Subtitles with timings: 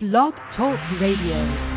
[0.00, 1.73] Blog Talk Radio.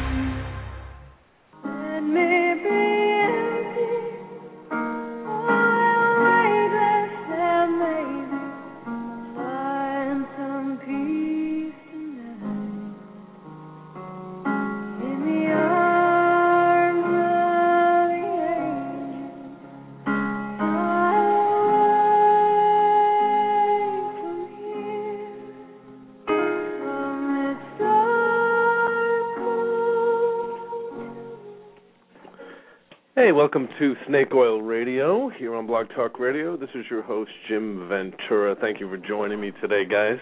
[33.38, 36.58] Welcome to Snake Oil Radio here on Blog Talk Radio.
[36.58, 38.56] This is your host, Jim Ventura.
[38.60, 40.18] Thank you for joining me today, guys.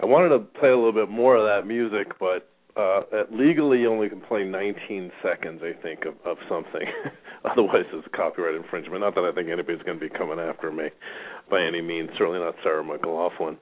[0.00, 3.90] I wanted to play a little bit more of that music, but uh, legally you
[3.90, 6.86] only can play 19 seconds, I think, of, of something.
[7.50, 9.00] Otherwise, it's copyright infringement.
[9.00, 10.84] Not that I think anybody's going to be coming after me
[11.50, 13.56] by any means, certainly not Sarah McLachlan.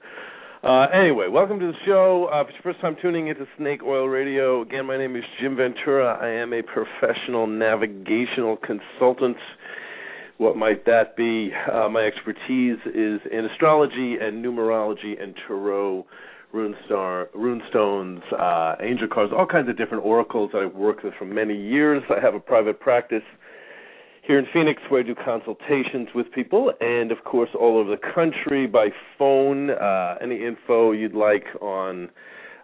[0.61, 2.27] Uh, anyway, welcome to the show.
[2.33, 5.23] Uh, if it's your first time tuning into Snake Oil Radio, again, my name is
[5.39, 6.19] Jim Ventura.
[6.21, 9.37] I am a professional navigational consultant.
[10.37, 11.51] What might that be?
[11.71, 16.05] Uh, my expertise is in astrology and numerology and tarot,
[16.51, 21.05] rune star, rune stones, uh, angel cards, all kinds of different oracles that I've worked
[21.05, 22.03] with for many years.
[22.09, 23.23] I have a private practice
[24.29, 28.13] here in Phoenix, where I do consultations with people, and of course all over the
[28.13, 29.71] country by phone.
[29.71, 32.11] Uh, any info you'd like on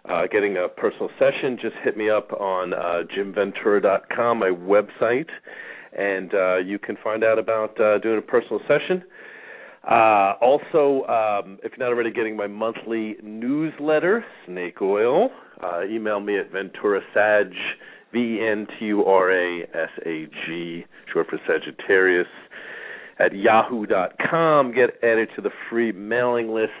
[0.08, 5.26] uh, getting a personal session, just hit me up on uh, jimventura.com, my website,
[5.98, 9.02] and uh, you can find out about uh, doing a personal session.
[9.90, 15.30] Uh, also, um, if you're not already getting my monthly newsletter, Snake Oil,
[15.64, 17.52] uh, email me at venturasag
[18.12, 22.28] V N T U R A S A G, short for Sagittarius,
[23.18, 24.72] at yahoo.com.
[24.72, 26.72] Get added to the free mailing list.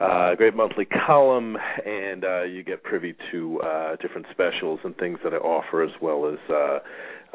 [0.00, 5.18] Uh, great monthly column, and uh, you get privy to uh, different specials and things
[5.24, 6.78] that I offer, as well as uh,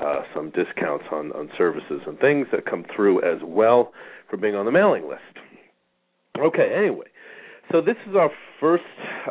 [0.01, 3.91] uh, some discounts on, on services and things that come through as well
[4.29, 5.21] for being on the mailing list.
[6.39, 7.05] Okay, anyway,
[7.71, 8.83] so this is our first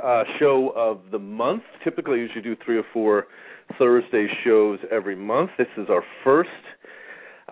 [0.03, 1.63] uh, show of the month.
[1.83, 3.27] Typically, I usually do three or four
[3.79, 5.51] Thursday shows every month.
[5.59, 6.51] This is our first,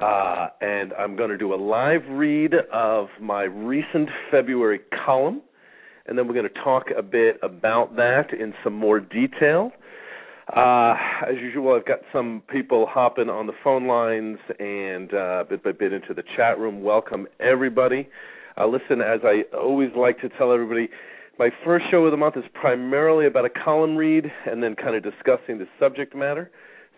[0.00, 5.42] uh, and I'm going to do a live read of my recent February column,
[6.06, 9.72] and then we're going to talk a bit about that in some more detail.
[10.54, 10.94] Uh,
[11.28, 15.72] as usual, I've got some people hopping on the phone lines and uh, bit by
[15.72, 16.82] bit into the chat room.
[16.82, 18.08] Welcome, everybody.
[18.58, 20.88] Uh, listen, as I always like to tell everybody,
[21.38, 24.94] my first show of the month is primarily about a column read and then kind
[24.94, 26.50] of discussing the subject matter.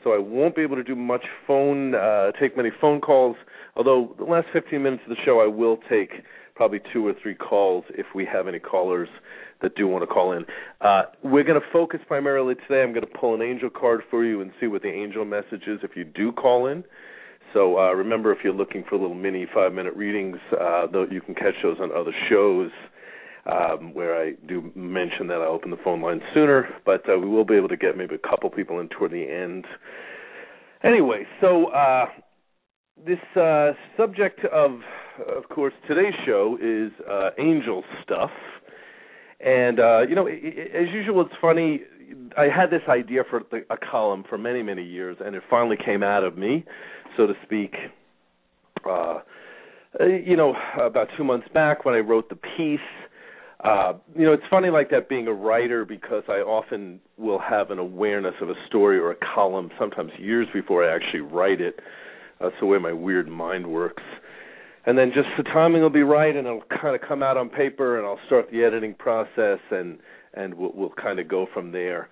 [0.03, 3.37] So I won't be able to do much phone, uh, take many phone calls.
[3.77, 6.11] Although the last 15 minutes of the show, I will take
[6.55, 9.09] probably two or three calls if we have any callers
[9.63, 10.45] that do want to call in.
[10.81, 12.83] Uh, we're going to focus primarily today.
[12.83, 15.63] I'm going to pull an angel card for you and see what the angel message
[15.69, 16.85] is if you do call in.
[17.55, 21.55] So uh, remember, if you're looking for little mini five-minute readings, uh, you can catch
[21.63, 22.71] those on other shows
[23.47, 27.29] um, where I do mention that I'll open the phone line sooner, but uh, we
[27.29, 29.65] will be able to get maybe a couple people in toward the end.
[30.85, 32.07] Anyway, so uh,
[33.05, 34.81] this uh, subject of,
[35.37, 38.31] of course, today's show is uh, angel stuff,
[39.45, 41.83] and uh, you know, as usual, it's funny.
[42.37, 45.77] I had this idea for the, a column for many, many years, and it finally
[45.83, 46.65] came out of me,
[47.17, 47.75] so to speak.
[48.89, 49.21] Uh,
[50.01, 52.81] you know, about two months back when I wrote the piece
[53.65, 57.71] uh, you know, it's funny like that being a writer because I often will have
[57.71, 61.79] an awareness of a story or a column sometimes years before I actually write it.
[62.41, 64.03] That's the way my weird mind works.
[64.85, 67.49] And then just the timing will be right, and it'll kind of come out on
[67.51, 69.99] paper, and I'll start the editing process, and
[70.35, 72.09] and we'll, we'll kind of go from there.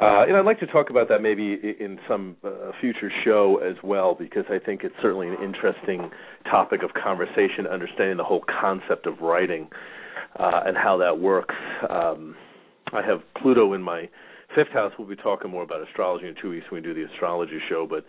[0.00, 3.76] Uh, and I'd like to talk about that maybe in some uh, future show as
[3.82, 6.10] well, because I think it's certainly an interesting
[6.50, 9.68] topic of conversation, understanding the whole concept of writing
[10.38, 11.54] and how that works.
[11.88, 12.36] Um,
[12.92, 14.08] I have Pluto in my
[14.54, 14.92] fifth house.
[14.98, 17.86] We'll be talking more about astrology in two weeks when we do the astrology show.
[17.88, 18.04] But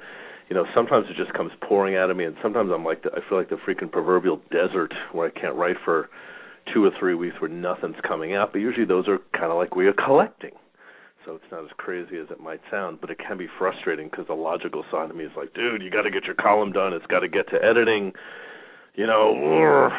[0.49, 3.09] you know, sometimes it just comes pouring out of me, and sometimes I'm like, the,
[3.11, 6.09] I feel like the freaking proverbial desert where I can't write for
[6.73, 8.51] two or three weeks where nothing's coming out.
[8.51, 10.51] But usually those are kind of like we are collecting.
[11.25, 14.27] So it's not as crazy as it might sound, but it can be frustrating because
[14.27, 16.93] the logical side of me is like, dude, you got to get your column done.
[16.93, 18.13] It's got to get to editing
[18.95, 19.89] you know,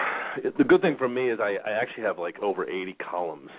[0.59, 3.51] the good thing for me is I, I actually have like over 80 columns.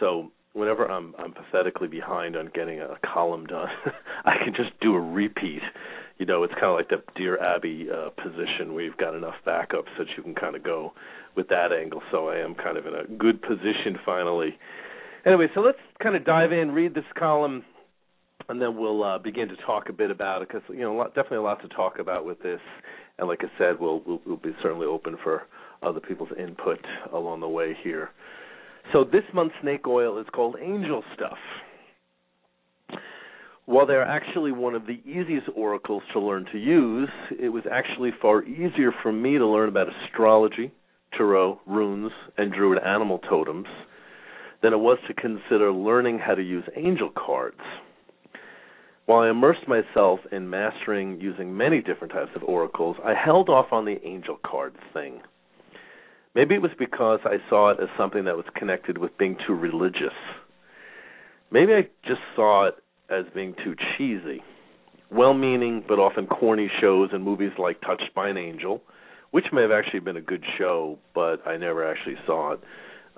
[0.00, 3.68] So whenever I'm I'm pathetically behind on getting a column done,
[4.24, 5.62] I can just do a repeat.
[6.18, 9.36] You know, it's kind of like the Dear Abby uh, position where you've got enough
[9.46, 10.92] backups that you can kind of go
[11.36, 12.02] with that angle.
[12.10, 14.58] So I am kind of in a good position finally.
[15.24, 17.64] Anyway, so let's kind of dive in, read this column,
[18.48, 21.38] and then we'll uh, begin to talk a bit about it because you know definitely
[21.38, 22.60] a lot to talk about with this.
[23.18, 25.42] And like I said, we'll, we'll we'll be certainly open for
[25.82, 26.80] other people's input
[27.12, 28.10] along the way here.
[28.92, 31.38] So this month's snake oil is called Angel Stuff.
[33.66, 38.12] While they're actually one of the easiest oracles to learn to use, it was actually
[38.22, 40.72] far easier for me to learn about astrology,
[41.14, 43.66] tarot, runes, and druid animal totems
[44.62, 47.60] than it was to consider learning how to use angel cards.
[49.08, 53.72] While I immersed myself in mastering using many different types of oracles, I held off
[53.72, 55.22] on the angel cards thing.
[56.34, 59.54] Maybe it was because I saw it as something that was connected with being too
[59.54, 60.12] religious.
[61.50, 62.74] Maybe I just saw it
[63.08, 64.42] as being too cheesy.
[65.10, 68.82] Well meaning but often corny shows and movies like Touched by an Angel,
[69.30, 72.60] which may have actually been a good show, but I never actually saw it,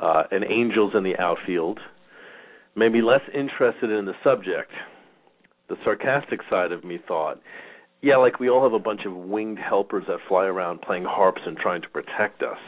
[0.01, 1.81] uh, and Angels in the Outfield,
[2.77, 4.71] made me less interested in the subject.
[5.71, 7.41] The sarcastic side of me thought,
[8.03, 11.43] yeah, like we all have a bunch of winged helpers that fly around playing harps
[11.47, 12.59] and trying to protect us.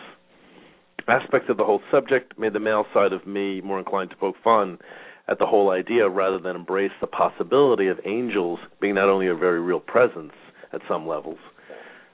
[1.09, 4.37] Aspects of the whole subject made the male side of me more inclined to poke
[4.45, 4.79] fun
[5.27, 9.35] at the whole idea rather than embrace the possibility of angels being not only a
[9.35, 10.33] very real presence
[10.73, 11.39] at some levels,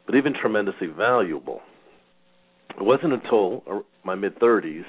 [0.07, 1.61] but even tremendously valuable.
[2.79, 4.85] It wasn't until uh, my mid 30s,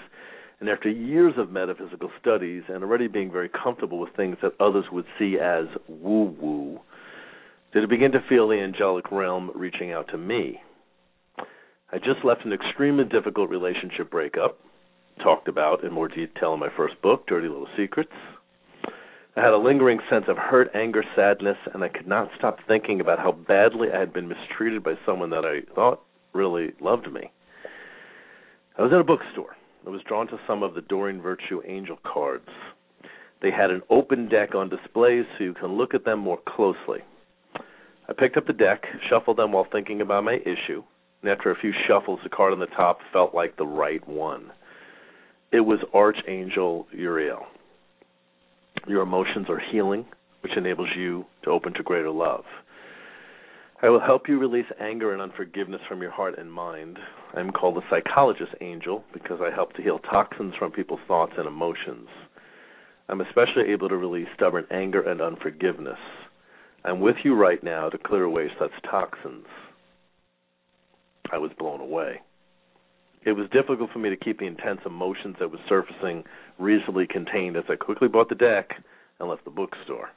[0.59, 4.85] and after years of metaphysical studies and already being very comfortable with things that others
[4.91, 6.79] would see as woo woo,
[7.73, 10.59] did I begin to feel the angelic realm reaching out to me.
[11.91, 14.59] I just left an extremely difficult relationship breakup
[15.23, 18.11] talked about in more detail in my first book, Dirty Little Secrets.
[19.35, 22.99] I had a lingering sense of hurt, anger, sadness, and I could not stop thinking
[22.99, 26.01] about how badly I had been mistreated by someone that I thought
[26.33, 27.31] really loved me.
[28.77, 29.55] I was at a bookstore.
[29.85, 32.49] I was drawn to some of the Doreen Virtue Angel cards.
[33.41, 36.99] They had an open deck on display so you can look at them more closely.
[38.07, 40.83] I picked up the deck, shuffled them while thinking about my issue,
[41.21, 44.51] and after a few shuffles, the card on the top felt like the right one
[45.51, 47.45] it was Archangel Uriel.
[48.87, 50.05] Your emotions are healing,
[50.41, 52.43] which enables you to open to greater love.
[53.81, 56.99] I will help you release anger and unforgiveness from your heart and mind.
[57.35, 61.33] I am called the psychologist angel because I help to heal toxins from people's thoughts
[61.37, 62.07] and emotions.
[63.07, 65.99] I'm especially able to release stubborn anger and unforgiveness.
[66.83, 69.45] I'm with you right now to clear away such toxins.
[71.31, 72.21] I was blown away.
[73.25, 76.23] It was difficult for me to keep the intense emotions that were surfacing
[76.57, 78.69] reasonably contained as I quickly bought the deck
[79.19, 80.09] and left the bookstore.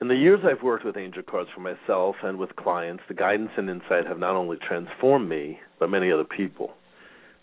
[0.00, 3.50] In the years I've worked with angel cards for myself and with clients, the guidance
[3.58, 6.72] and insight have not only transformed me, but many other people.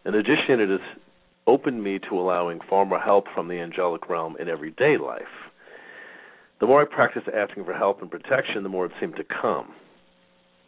[0.05, 0.79] In addition, it has
[1.45, 5.21] opened me to allowing far more help from the angelic realm in everyday life.
[6.59, 9.75] The more I practiced asking for help and protection, the more it seemed to come.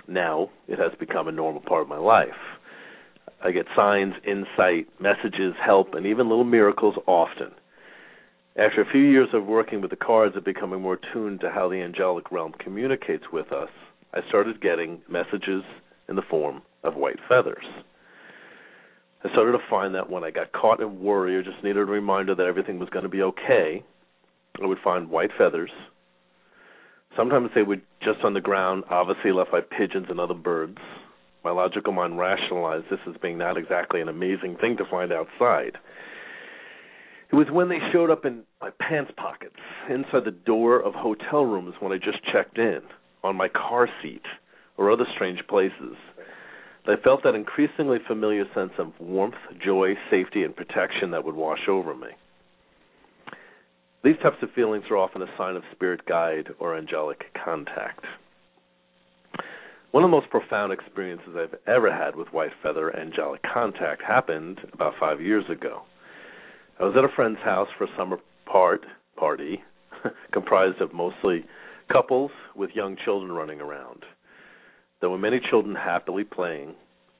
[0.07, 2.29] Now, it has become a normal part of my life.
[3.43, 7.49] I get signs, insight, messages, help, and even little miracles often.
[8.59, 11.69] After a few years of working with the cards and becoming more tuned to how
[11.69, 13.69] the angelic realm communicates with us,
[14.13, 15.63] I started getting messages
[16.09, 17.63] in the form of white feathers.
[19.23, 21.85] I started to find that when I got caught in worry or just needed a
[21.85, 23.81] reminder that everything was going to be okay,
[24.61, 25.71] I would find white feathers.
[27.15, 30.79] Sometimes they were just on the ground, obviously left by pigeons and other birds
[31.43, 35.77] my logical mind rationalized this as being not exactly an amazing thing to find outside.
[37.31, 39.55] It was when they showed up in my pants pockets,
[39.87, 42.81] inside the door of hotel rooms when I just checked in,
[43.23, 44.23] on my car seat,
[44.77, 45.95] or other strange places.
[46.87, 51.67] I felt that increasingly familiar sense of warmth, joy, safety, and protection that would wash
[51.67, 52.07] over me.
[54.03, 58.05] These types of feelings are often a sign of spirit guide or angelic contact.
[59.91, 64.59] One of the most profound experiences I've ever had with white feather angelic contact happened
[64.73, 65.83] about five years ago.
[66.79, 68.85] I was at a friend's house for a summer part
[69.17, 69.61] party
[70.31, 71.45] comprised of mostly
[71.91, 74.05] couples with young children running around.
[75.01, 76.75] There were many children happily playing,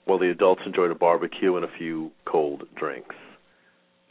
[0.06, 3.16] while the adults enjoyed a barbecue and a few cold drinks.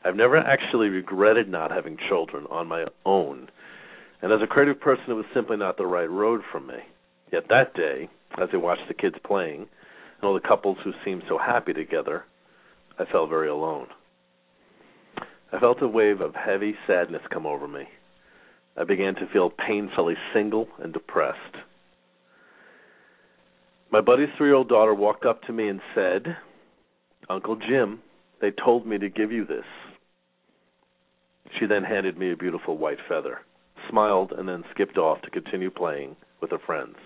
[0.05, 3.49] I've never actually regretted not having children on my own,
[4.21, 6.77] and as a creative person, it was simply not the right road for me.
[7.33, 11.23] Yet that day, as I watched the kids playing and all the couples who seemed
[11.27, 12.25] so happy together,
[12.99, 13.87] I felt very alone.
[15.53, 17.85] I felt a wave of heavy sadness come over me.
[18.77, 21.57] I began to feel painfully single and depressed.
[23.91, 26.37] My buddy's three year old daughter walked up to me and said,
[27.31, 28.01] Uncle Jim,
[28.41, 29.65] they told me to give you this.
[31.59, 33.39] She then handed me a beautiful white feather,
[33.89, 36.97] smiled, and then skipped off to continue playing with her friends.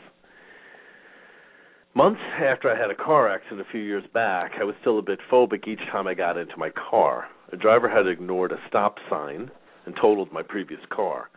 [1.94, 5.02] Months after I had a car accident a few years back, I was still a
[5.02, 7.28] bit phobic each time I got into my car.
[7.52, 9.50] A driver had ignored a stop sign
[9.84, 11.28] and totaled my previous car.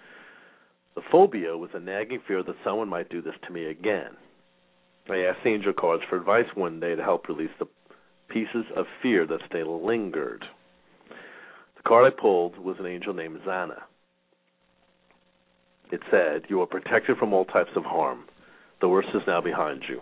[0.95, 4.11] The phobia was a nagging fear that someone might do this to me again.
[5.09, 7.67] I asked angel cards for advice one day to help release the
[8.29, 10.45] pieces of fear that still lingered.
[11.75, 13.81] The card I pulled was an angel named Zana.
[15.91, 18.23] It said, You are protected from all types of harm.
[18.79, 20.01] The worst is now behind you.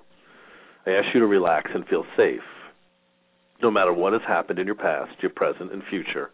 [0.86, 2.42] I ask you to relax and feel safe.
[3.62, 6.30] No matter what has happened in your past, your present, and future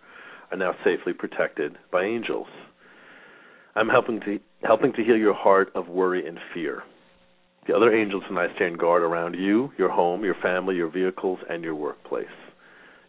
[0.51, 2.47] are now safely protected by angels.
[3.75, 6.83] I'm helping to helping to heal your heart of worry and fear.
[7.67, 11.39] The other angels and I stand guard around you, your home, your family, your vehicles,
[11.49, 12.25] and your workplace.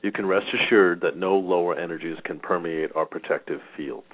[0.02, 4.06] You can rest assured that no lower energies can permeate our protective fields.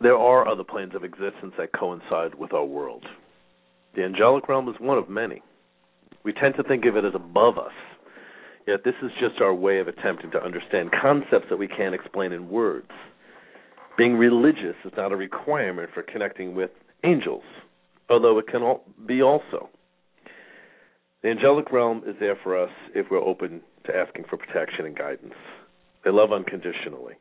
[0.00, 3.04] There are other planes of existence that coincide with our world.
[3.98, 5.42] The angelic realm is one of many.
[6.22, 7.72] We tend to think of it as above us,
[8.64, 12.30] yet this is just our way of attempting to understand concepts that we can't explain
[12.30, 12.92] in words.
[13.96, 16.70] Being religious is not a requirement for connecting with
[17.02, 17.42] angels,
[18.08, 19.68] although it can be also.
[21.24, 24.96] The angelic realm is there for us if we're open to asking for protection and
[24.96, 25.34] guidance.
[26.04, 27.14] They love unconditionally.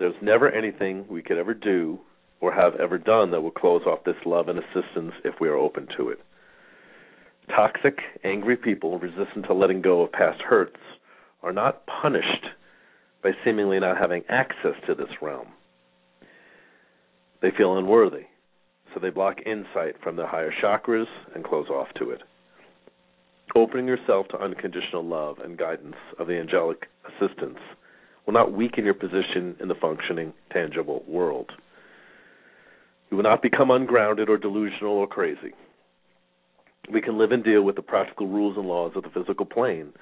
[0.00, 2.00] There's never anything we could ever do
[2.40, 5.56] or have ever done that will close off this love and assistance if we are
[5.56, 6.18] open to it.
[7.48, 10.80] Toxic, angry people resistant to letting go of past hurts
[11.42, 12.46] are not punished
[13.22, 15.48] by seemingly not having access to this realm.
[17.40, 18.26] They feel unworthy
[18.96, 22.22] so they block insight from their higher chakras and close off to it.
[23.54, 27.58] Opening yourself to unconditional love and guidance of the angelic assistance
[28.24, 31.52] will not weaken your position in the functioning, tangible world.
[33.10, 35.52] You will not become ungrounded or delusional or crazy.
[36.92, 39.92] We can live and deal with the practical rules and laws of the physical plane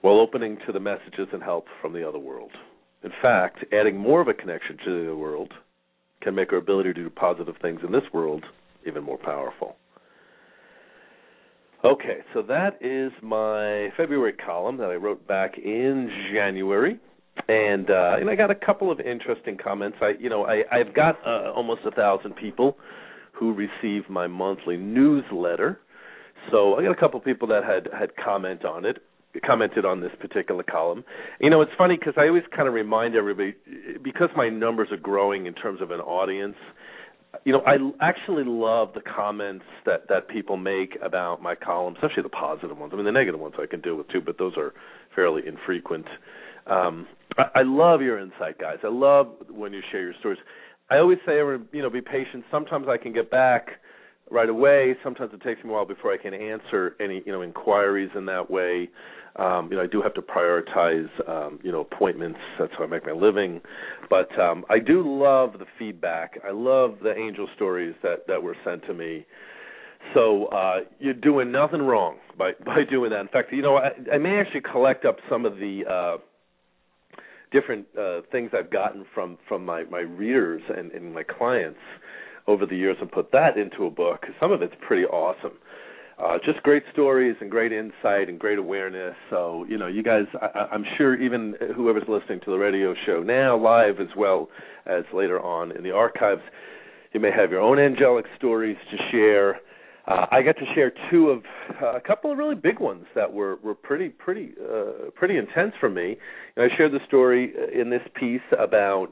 [0.00, 2.50] while opening to the messages and help from the other world.
[3.02, 5.52] In fact, adding more of a connection to the world
[6.22, 8.44] can make our ability to do positive things in this world
[8.86, 9.76] even more powerful.
[11.84, 16.98] Okay, so that is my February column that I wrote back in January,
[17.48, 19.98] and uh, and I got a couple of interesting comments.
[20.00, 22.76] I you know I I've got uh, almost a thousand people
[23.32, 25.80] who receive my monthly newsletter,
[26.50, 28.98] so I got a couple of people that had had comment on it
[29.44, 31.04] commented on this particular column.
[31.40, 33.54] You know, it's funny because I always kind of remind everybody
[34.02, 36.56] because my numbers are growing in terms of an audience.
[37.44, 42.22] You know, I actually love the comments that that people make about my column, especially
[42.22, 42.92] the positive ones.
[42.92, 44.72] I mean, the negative ones I can deal with too, but those are
[45.14, 46.06] fairly infrequent.
[46.66, 47.06] Um,
[47.36, 48.78] I, love your insight, guys.
[48.84, 50.38] I love when you share your stories.
[50.90, 52.44] I always say, you know, be patient.
[52.50, 53.70] Sometimes I can get back
[54.30, 54.94] right away.
[55.02, 58.26] Sometimes it takes me a while before I can answer any you know inquiries in
[58.26, 58.90] that way.
[59.36, 62.38] Um, you know, I do have to prioritize um, you know appointments.
[62.58, 63.60] That's how I make my living.
[64.08, 66.38] But um, I do love the feedback.
[66.46, 69.26] I love the angel stories that that were sent to me.
[70.12, 73.20] So uh, you're doing nothing wrong by by doing that.
[73.20, 75.82] In fact, you know, I, I may actually collect up some of the.
[75.88, 76.16] Uh,
[77.54, 81.78] different uh, things I've gotten from from my my readers and, and my clients
[82.46, 84.26] over the years and put that into a book.
[84.38, 85.56] Some of it's pretty awesome.
[86.22, 89.14] Uh, just great stories and great insight and great awareness.
[89.30, 93.22] So you know, you guys, I, I'm sure even whoever's listening to the radio show
[93.22, 94.48] now, live as well
[94.84, 96.42] as later on in the archives,
[97.12, 99.60] you may have your own angelic stories to share.
[100.06, 101.42] Uh, I got to share two of
[101.82, 105.72] uh, a couple of really big ones that were were pretty pretty uh, pretty intense
[105.80, 106.16] for me.
[106.56, 109.08] And I shared the story in this piece about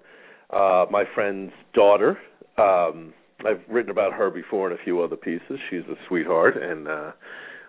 [0.50, 2.18] uh, my friend's daughter.
[2.58, 3.14] Um,
[3.46, 5.58] I've written about her before in a few other pieces.
[5.70, 7.12] She's a sweetheart and uh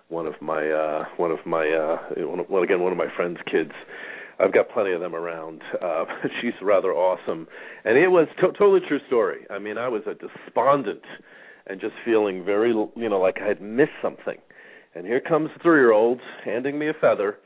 [0.09, 3.07] one of my uh one of my uh one, of, well again one of my
[3.15, 3.71] friend's kids.
[4.39, 5.61] I've got plenty of them around.
[5.81, 6.05] Uh
[6.41, 7.47] she's rather awesome.
[7.85, 9.45] And it was to- totally true story.
[9.49, 11.01] I mean, I was a despondent
[11.67, 14.37] and just feeling very you know like I had missed something.
[14.95, 17.37] And here comes the 3-year-old handing me a feather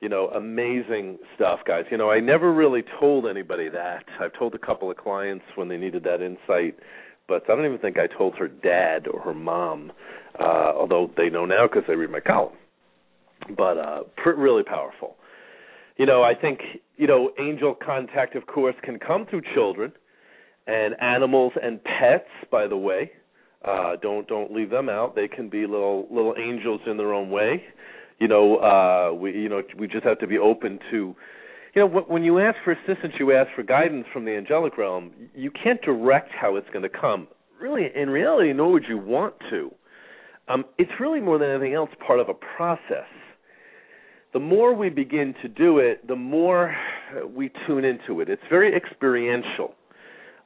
[0.00, 4.54] you know amazing stuff guys you know i never really told anybody that i've told
[4.54, 6.78] a couple of clients when they needed that insight
[7.28, 9.92] but I don't even think I told her dad or her mom,
[10.38, 12.54] uh, although they know now because they read my column.
[13.56, 15.16] But uh, pr- really powerful.
[15.96, 16.60] You know, I think
[16.96, 19.92] you know angel contact, of course, can come through children
[20.66, 22.28] and animals and pets.
[22.50, 23.12] By the way,
[23.64, 25.14] uh, don't don't leave them out.
[25.14, 27.64] They can be little little angels in their own way.
[28.18, 31.14] You know, uh, we you know we just have to be open to
[31.76, 35.10] you know, when you ask for assistance, you ask for guidance from the angelic realm.
[35.34, 37.28] You can't direct how it's going to come.
[37.60, 39.70] Really, in reality, nor would you want to.
[40.48, 43.04] Um, it's really more than anything else part of a process.
[44.32, 46.74] The more we begin to do it, the more
[47.28, 48.30] we tune into it.
[48.30, 49.74] It's very experiential.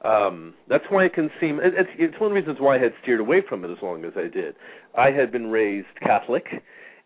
[0.03, 1.59] Um, that's why it can seem.
[1.61, 4.03] It's, it's one of the reasons why I had steered away from it as long
[4.03, 4.55] as I did.
[4.97, 6.45] I had been raised Catholic,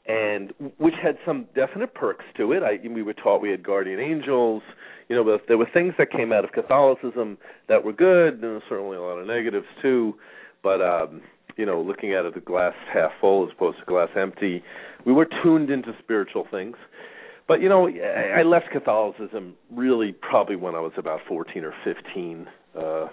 [0.08, 2.64] and which had some definite perks to it.
[2.64, 4.64] I, we were taught we had guardian angels.
[5.10, 7.38] You know, but there were things that came out of Catholicism
[7.68, 8.42] that were good.
[8.42, 10.16] There were certainly a lot of negatives too.
[10.64, 11.22] But um,
[11.58, 14.64] you know, looking at it the glass half full as opposed to glass empty,
[15.06, 16.76] we were tuned into spiritual things.
[17.48, 22.48] But you know, I left Catholicism really probably when I was about 14 or 15,
[22.78, 23.08] uh,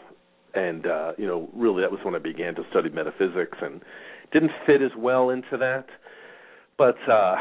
[0.54, 3.80] and uh, you know, really that was when I began to study metaphysics, and
[4.32, 5.86] didn't fit as well into that.
[6.78, 7.36] But uh,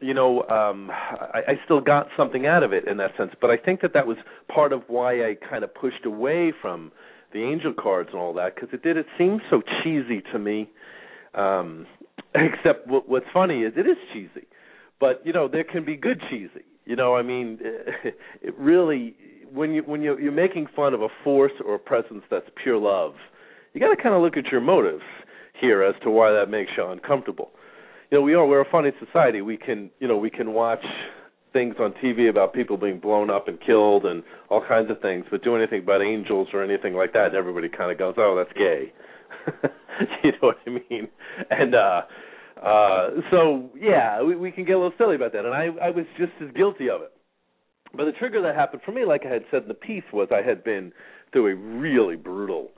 [0.00, 3.32] you know, um, I, I still got something out of it in that sense.
[3.40, 4.16] But I think that that was
[4.52, 6.92] part of why I kind of pushed away from
[7.32, 10.68] the angel cards and all that because it did it seemed so cheesy to me.
[11.34, 11.86] Um,
[12.34, 14.46] except what, what's funny is it is cheesy
[15.00, 16.64] but you know there can be good cheesy.
[16.84, 17.58] You know, I mean,
[18.42, 19.16] it really
[19.52, 22.78] when you when you you're making fun of a force or a presence that's pure
[22.78, 23.14] love,
[23.72, 25.02] you got to kind of look at your motives
[25.60, 27.50] here as to why that makes you uncomfortable.
[28.10, 29.40] You know, we are we're a funny society.
[29.42, 30.84] We can you know we can watch
[31.52, 35.24] things on TV about people being blown up and killed and all kinds of things,
[35.30, 38.36] but do anything about angels or anything like that, and everybody kind of goes, "Oh,
[38.36, 38.92] that's gay."
[40.24, 41.08] you know what I mean?
[41.50, 42.02] And uh
[42.62, 45.90] uh, so yeah, we, we can get a little silly about that, and I I
[45.90, 47.12] was just as guilty of it.
[47.94, 50.28] But the trigger that happened for me, like I had said in the piece, was
[50.30, 50.92] I had been
[51.32, 52.70] through a really brutal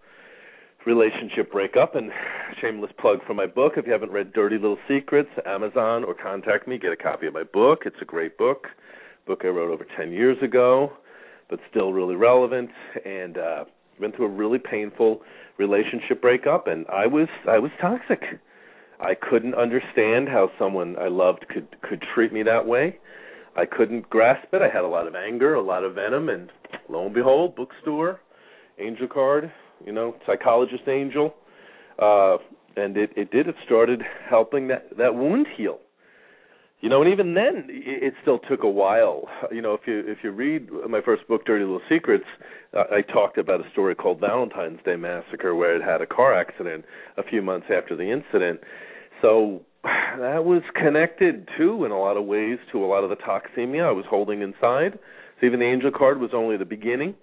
[0.86, 1.94] relationship breakup.
[1.94, 2.10] And
[2.60, 6.66] shameless plug for my book: if you haven't read Dirty Little Secrets, Amazon or contact
[6.66, 7.82] me, get a copy of my book.
[7.84, 8.68] It's a great book,
[9.26, 10.92] book I wrote over ten years ago,
[11.50, 12.70] but still really relevant.
[13.04, 13.64] And uh,
[14.00, 15.20] went through a really painful
[15.58, 18.22] relationship breakup, and I was I was toxic
[19.02, 22.98] I couldn't understand how someone I loved could could treat me that way.
[23.56, 24.62] I couldn't grasp it.
[24.62, 26.50] I had a lot of anger, a lot of venom, and
[26.88, 28.20] lo and behold, bookstore,
[28.78, 29.52] angel card,
[29.84, 31.34] you know, psychologist angel,
[31.98, 32.38] uh,
[32.76, 33.48] and it it did.
[33.48, 35.78] It started helping that that wound heal.
[36.80, 39.28] You know, and even then, it it still took a while.
[39.52, 42.24] You know, if you if you read my first book, Dirty Little Secrets,
[42.74, 46.34] uh, I talked about a story called Valentine's Day Massacre, where it had a car
[46.34, 46.84] accident
[47.18, 48.60] a few months after the incident,
[49.20, 53.16] so that was connected too in a lot of ways to a lot of the
[53.16, 54.98] toxemia I was holding inside.
[55.40, 57.14] So even the angel card was only the beginning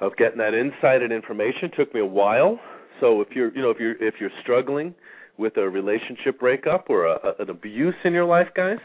[0.00, 1.70] of getting that insight and information.
[1.70, 2.58] It took me a while.
[3.00, 4.94] So if you're you know if you're if you're struggling
[5.36, 8.78] with a relationship breakup or a, an abuse in your life, guys,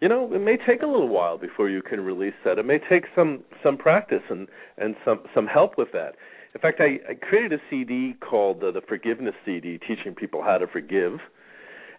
[0.00, 2.58] you know it may take a little while before you can release that.
[2.58, 6.14] It may take some some practice and and some some help with that.
[6.54, 10.56] In fact, I, I created a CD called uh, the Forgiveness CD, teaching people how
[10.56, 11.18] to forgive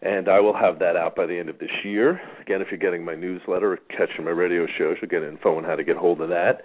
[0.01, 2.21] and I will have that out by the end of this year.
[2.41, 5.63] Again, if you're getting my newsletter or catching my radio shows, you'll get info on
[5.63, 6.61] how to get hold of that.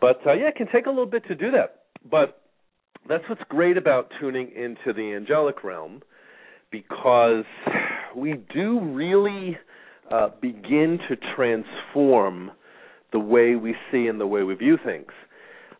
[0.00, 1.82] But uh, yeah, it can take a little bit to do that.
[2.08, 2.40] But
[3.08, 6.02] that's what's great about tuning into the angelic realm,
[6.70, 7.44] because
[8.16, 9.56] we do really
[10.10, 12.50] uh, begin to transform
[13.12, 15.10] the way we see and the way we view things.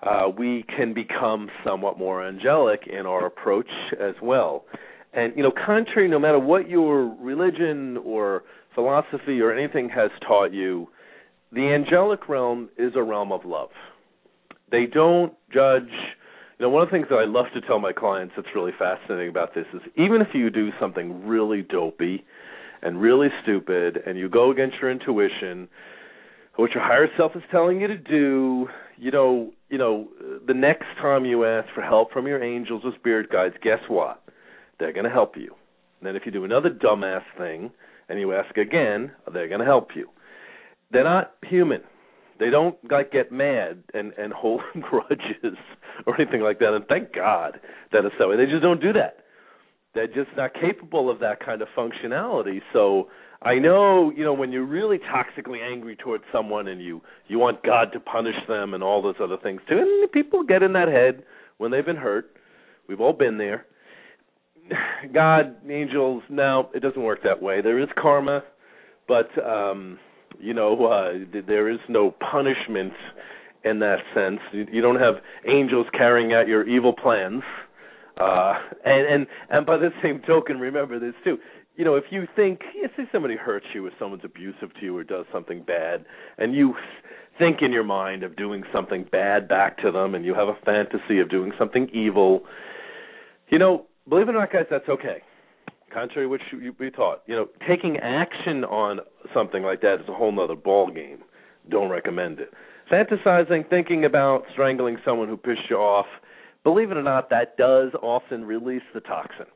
[0.03, 3.69] Uh, we can become somewhat more angelic in our approach
[4.01, 4.65] as well.
[5.19, 10.53] And you know, contrary, no matter what your religion or philosophy or anything has taught
[10.53, 10.87] you,
[11.51, 13.71] the angelic realm is a realm of love.
[14.71, 15.91] They don't judge.
[16.59, 18.71] You know, one of the things that I love to tell my clients that's really
[18.79, 22.25] fascinating about this is even if you do something really dopey
[22.83, 25.67] and really stupid and you go against your intuition,
[26.55, 30.07] what your higher self is telling you to do, you know, you know,
[30.47, 34.23] the next time you ask for help from your angels or spirit guides, guess what?
[34.79, 35.55] They're going to help you.
[36.01, 37.71] And then if you do another dumbass thing
[38.09, 40.09] and you ask again, they're going to help you.
[40.91, 41.83] They're not human.
[42.39, 45.59] They don't like get mad and and hold grudges
[46.07, 46.73] or anything like that.
[46.73, 47.61] And thank God
[47.93, 48.37] that it's that way.
[48.37, 49.19] They just don't do that.
[49.95, 52.61] They're just not capable of that kind of functionality.
[52.73, 53.09] So
[53.43, 57.63] I know, you know, when you're really toxically angry towards someone and you you want
[57.65, 59.79] God to punish them and all those other things too.
[59.79, 61.25] And people get in that head
[61.59, 62.31] when they've been hurt.
[62.89, 63.67] We've all been there.
[65.15, 67.61] God, angels, no, it doesn't work that way.
[67.63, 68.43] There is karma,
[69.07, 69.99] but um,
[70.39, 72.93] you know, uh, there is no punishment
[73.65, 74.41] in that sense.
[74.53, 77.43] You don't have angels carrying out your evil plans.
[78.21, 78.55] Uh,
[78.85, 81.39] and and and by the same token, remember this too.
[81.77, 82.61] you know, if you think,
[82.97, 86.05] say somebody hurts you or someone's abusive to you or does something bad,
[86.37, 86.75] and you
[87.39, 90.57] think in your mind of doing something bad back to them, and you have a
[90.65, 92.43] fantasy of doing something evil,
[93.49, 95.23] you know, believe it or not, guys, that's okay.
[95.93, 99.01] Contrary to what you be taught, you know, taking action on
[99.33, 101.19] something like that is a whole nother ball game.
[101.71, 102.53] Don't recommend it.
[102.91, 106.07] Fantasizing, thinking about strangling someone who pissed you off,
[106.63, 109.47] believe it or not, that does often release the toxin.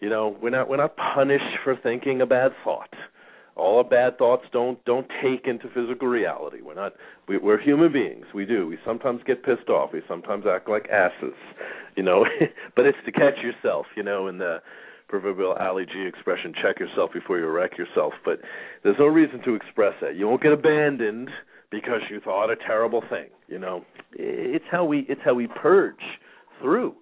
[0.00, 2.92] You know, we're not we're not punished for thinking a bad thought.
[3.54, 6.62] All our bad thoughts don't don't take into physical reality.
[6.62, 6.94] We're not
[7.28, 8.26] we, we're human beings.
[8.34, 8.66] We do.
[8.66, 9.90] We sometimes get pissed off.
[9.92, 11.34] We sometimes act like asses.
[11.96, 12.24] You know,
[12.76, 13.86] but it's to catch yourself.
[13.96, 14.58] You know, in the
[15.08, 18.14] proverbial Ali G expression, check yourself before you wreck yourself.
[18.24, 18.40] But
[18.82, 20.16] there's no reason to express that.
[20.16, 21.28] You won't get abandoned
[21.70, 23.28] because you thought a terrible thing.
[23.48, 25.94] You know, it's how we it's how we purge
[26.60, 26.94] through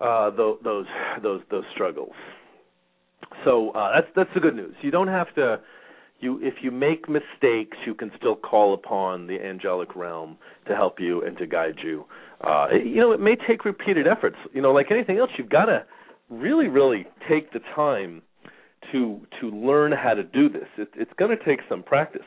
[0.00, 0.86] uh, those those
[1.22, 2.14] those those struggles.
[3.44, 4.74] So uh, that's that's the good news.
[4.82, 5.60] You don't have to.
[6.20, 10.36] You, if you make mistakes, you can still call upon the angelic realm
[10.68, 12.04] to help you and to guide you.
[12.40, 14.36] Uh, you know, it may take repeated efforts.
[14.52, 15.84] You know, like anything else, you've got to
[16.30, 18.22] really, really take the time
[18.92, 20.68] to to learn how to do this.
[20.78, 22.22] It, it's going to take some practice.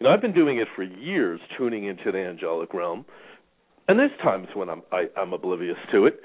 [0.00, 3.04] You know, I've been doing it for years, tuning into the angelic realm,
[3.88, 6.20] and there's times when I'm I, I'm oblivious to it.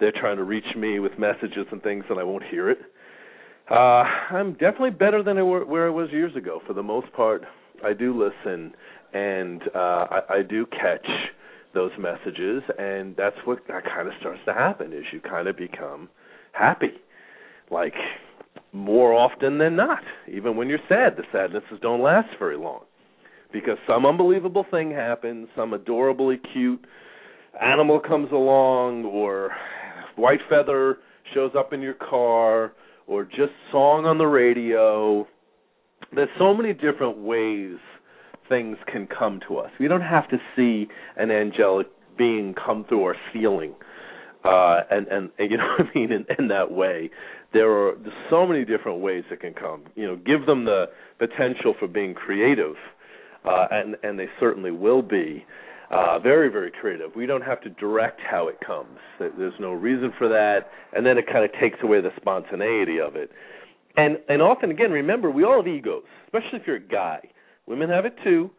[0.00, 2.78] They're trying to reach me with messages and things, and I won't hear it.
[3.70, 6.60] Uh, I'm definitely better than I were, where I was years ago.
[6.66, 7.42] For the most part,
[7.84, 8.74] I do listen,
[9.14, 11.06] and uh, I, I do catch
[11.72, 14.92] those messages, and that's what that kind of starts to happen.
[14.92, 16.10] Is you kind of become
[16.52, 16.92] happy,
[17.70, 17.94] like
[18.72, 20.02] more often than not.
[20.30, 22.82] Even when you're sad, the sadnesses don't last very long
[23.52, 26.84] because some unbelievable thing happens, some adorably cute
[27.62, 29.52] animal comes along, or
[30.16, 30.98] white feather
[31.32, 32.72] shows up in your car,
[33.06, 35.26] or just song on the radio.
[36.14, 37.76] There's so many different ways
[38.48, 39.70] things can come to us.
[39.80, 40.86] We don't have to see
[41.16, 41.86] an angelic
[42.16, 43.74] being come through our ceiling.
[44.44, 47.10] Uh, and, and and you know what I mean in, in that way,
[47.54, 47.94] there are
[48.28, 49.84] so many different ways it can come.
[49.94, 50.86] You know, give them the
[51.18, 52.74] potential for being creative,
[53.46, 55.46] uh, and and they certainly will be
[55.90, 57.14] uh, very very creative.
[57.14, 58.98] We don't have to direct how it comes.
[59.18, 63.16] There's no reason for that, and then it kind of takes away the spontaneity of
[63.16, 63.30] it.
[63.96, 67.20] And and often again, remember we all have egos, especially if you're a guy.
[67.66, 68.50] Women have it too,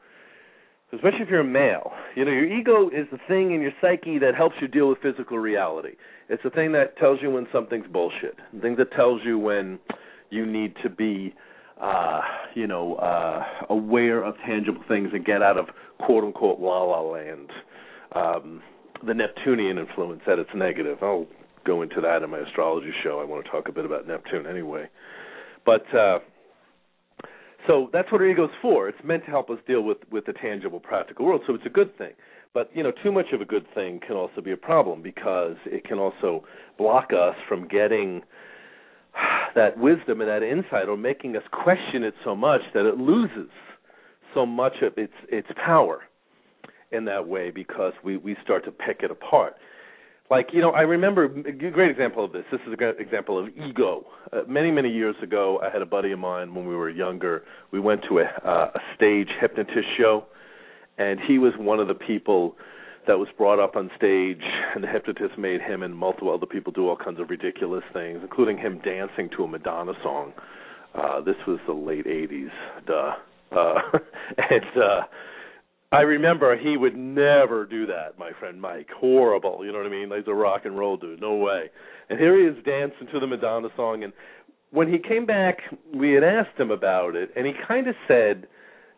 [0.93, 1.91] especially if you're a male.
[2.15, 4.99] You know, your ego is the thing in your psyche that helps you deal with
[4.99, 5.95] physical reality.
[6.29, 8.37] It's the thing that tells you when something's bullshit.
[8.53, 9.79] The thing that tells you when
[10.29, 11.35] you need to be
[11.81, 12.21] uh,
[12.53, 15.67] you know, uh, aware of tangible things and get out of
[15.99, 17.49] quote unquote la la land.
[18.13, 18.61] Um,
[19.05, 20.99] the Neptunian influence at its negative.
[21.01, 21.27] I'll
[21.65, 23.19] go into that in my astrology show.
[23.19, 24.87] I want to talk a bit about Neptune anyway.
[25.65, 26.19] But uh,
[27.67, 28.87] so that's what our ego's for.
[28.87, 31.41] It's meant to help us deal with with the tangible, practical world.
[31.47, 32.13] So it's a good thing.
[32.53, 35.57] But you know, too much of a good thing can also be a problem because
[35.65, 36.45] it can also
[36.77, 38.21] block us from getting
[39.55, 43.49] that wisdom and that insight or making us question it so much that it loses
[44.33, 46.01] so much of its its power
[46.91, 49.55] in that way because we we start to pick it apart.
[50.29, 52.43] Like you know i remember a great example of this.
[52.51, 54.05] This is a great example of ego.
[54.33, 57.43] Uh, many many years ago i had a buddy of mine when we were younger.
[57.71, 60.25] We went to a uh, a stage hypnotist show
[60.97, 62.55] and he was one of the people
[63.07, 64.41] that was brought up on stage,
[64.75, 68.19] and the hypnotist made him and multiple other people do all kinds of ridiculous things,
[68.21, 70.33] including him dancing to a Madonna song.
[70.93, 72.49] Uh, this was the late '80s,
[72.87, 73.13] duh.
[73.51, 73.75] Uh,
[74.37, 75.01] and uh,
[75.91, 78.87] I remember he would never do that, my friend Mike.
[78.95, 80.09] Horrible, you know what I mean?
[80.15, 81.69] He's a rock and roll dude, no way.
[82.09, 84.13] And here he is dancing to the Madonna song, and
[84.71, 85.59] when he came back,
[85.93, 88.47] we had asked him about it, and he kind of said,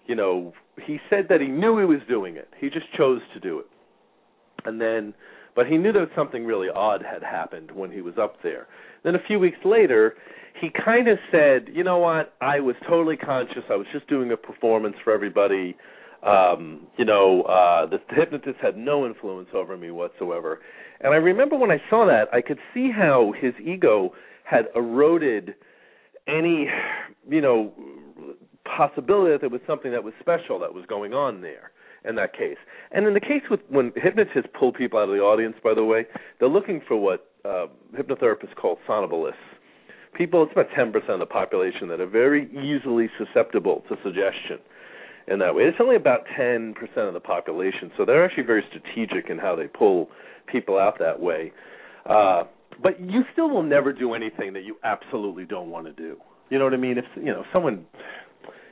[0.07, 0.53] you know,
[0.85, 2.49] he said that he knew he was doing it.
[2.59, 3.65] He just chose to do it
[4.65, 5.13] and then
[5.57, 8.67] but he knew that something really odd had happened when he was up there.
[9.03, 10.13] Then a few weeks later,
[10.61, 12.35] he kind of said, "You know what?
[12.41, 13.63] I was totally conscious.
[13.69, 15.75] I was just doing a performance for everybody.
[16.21, 20.61] Um, you know, uh the hypnotist had no influence over me whatsoever."
[21.01, 25.55] And I remember when I saw that, I could see how his ego had eroded
[26.27, 26.67] any,
[27.29, 27.73] you know,
[28.65, 31.71] possibility that there was something that was special that was going on there
[32.07, 32.57] in that case.
[32.91, 35.83] And in the case with when hypnotists pull people out of the audience, by the
[35.83, 36.05] way,
[36.39, 39.33] they're looking for what uh, hypnotherapists call somnambulists.
[40.13, 44.57] People, it's about 10% of the population that are very easily susceptible to suggestion
[45.27, 45.63] in that way.
[45.63, 49.67] It's only about 10% of the population, so they're actually very strategic in how they
[49.67, 50.09] pull
[50.47, 51.51] people out that way.
[52.05, 52.45] Uh,
[52.81, 56.17] but you still will never do anything that you absolutely don't want to do.
[56.49, 56.97] You know what I mean?
[56.97, 57.85] If you know someone,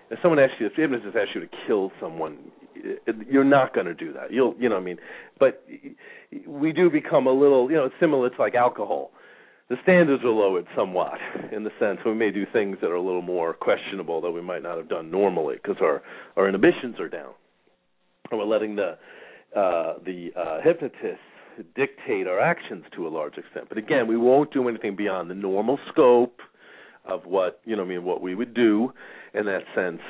[0.10, 2.38] if someone asks you, if if just asks you to kill someone,
[3.30, 4.32] you're not going to do that.
[4.32, 4.98] You'll, you know, what I mean.
[5.40, 5.64] But
[6.48, 9.12] we do become a little, you know, similar to like alcohol.
[9.70, 11.18] The standards are lowered somewhat
[11.52, 14.42] in the sense we may do things that are a little more questionable that we
[14.42, 16.04] might not have done normally because our
[16.38, 17.34] our inhibitions are down,
[18.30, 18.98] and we're letting the
[19.56, 21.20] uh, the uh, hypnotist
[21.76, 23.68] dictate our actions to a large extent.
[23.68, 26.42] But again, we won't do anything beyond the normal scope
[27.04, 27.84] of what you know.
[27.84, 28.92] I mean, what we would do
[29.34, 30.02] in that sense.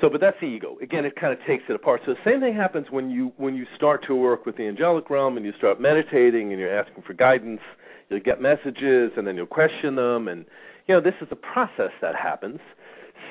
[0.00, 0.76] So, but that's the ego.
[0.82, 2.02] Again, it kind of takes it apart.
[2.04, 5.08] So the same thing happens when you when you start to work with the angelic
[5.08, 7.60] realm and you start meditating and you're asking for guidance.
[8.08, 10.44] You'll get messages and then you'll question them, and
[10.86, 12.60] you know this is a process that happens.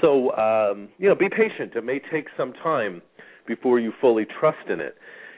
[0.01, 1.73] So um, you know, be patient.
[1.75, 3.01] It may take some time
[3.47, 4.95] before you fully trust in it.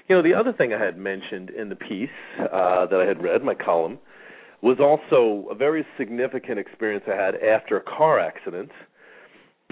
[0.08, 2.10] You know, the other thing I had mentioned in the piece
[2.40, 4.00] uh, that I had read, my column,
[4.62, 8.72] was also a very significant experience I had after a car accident.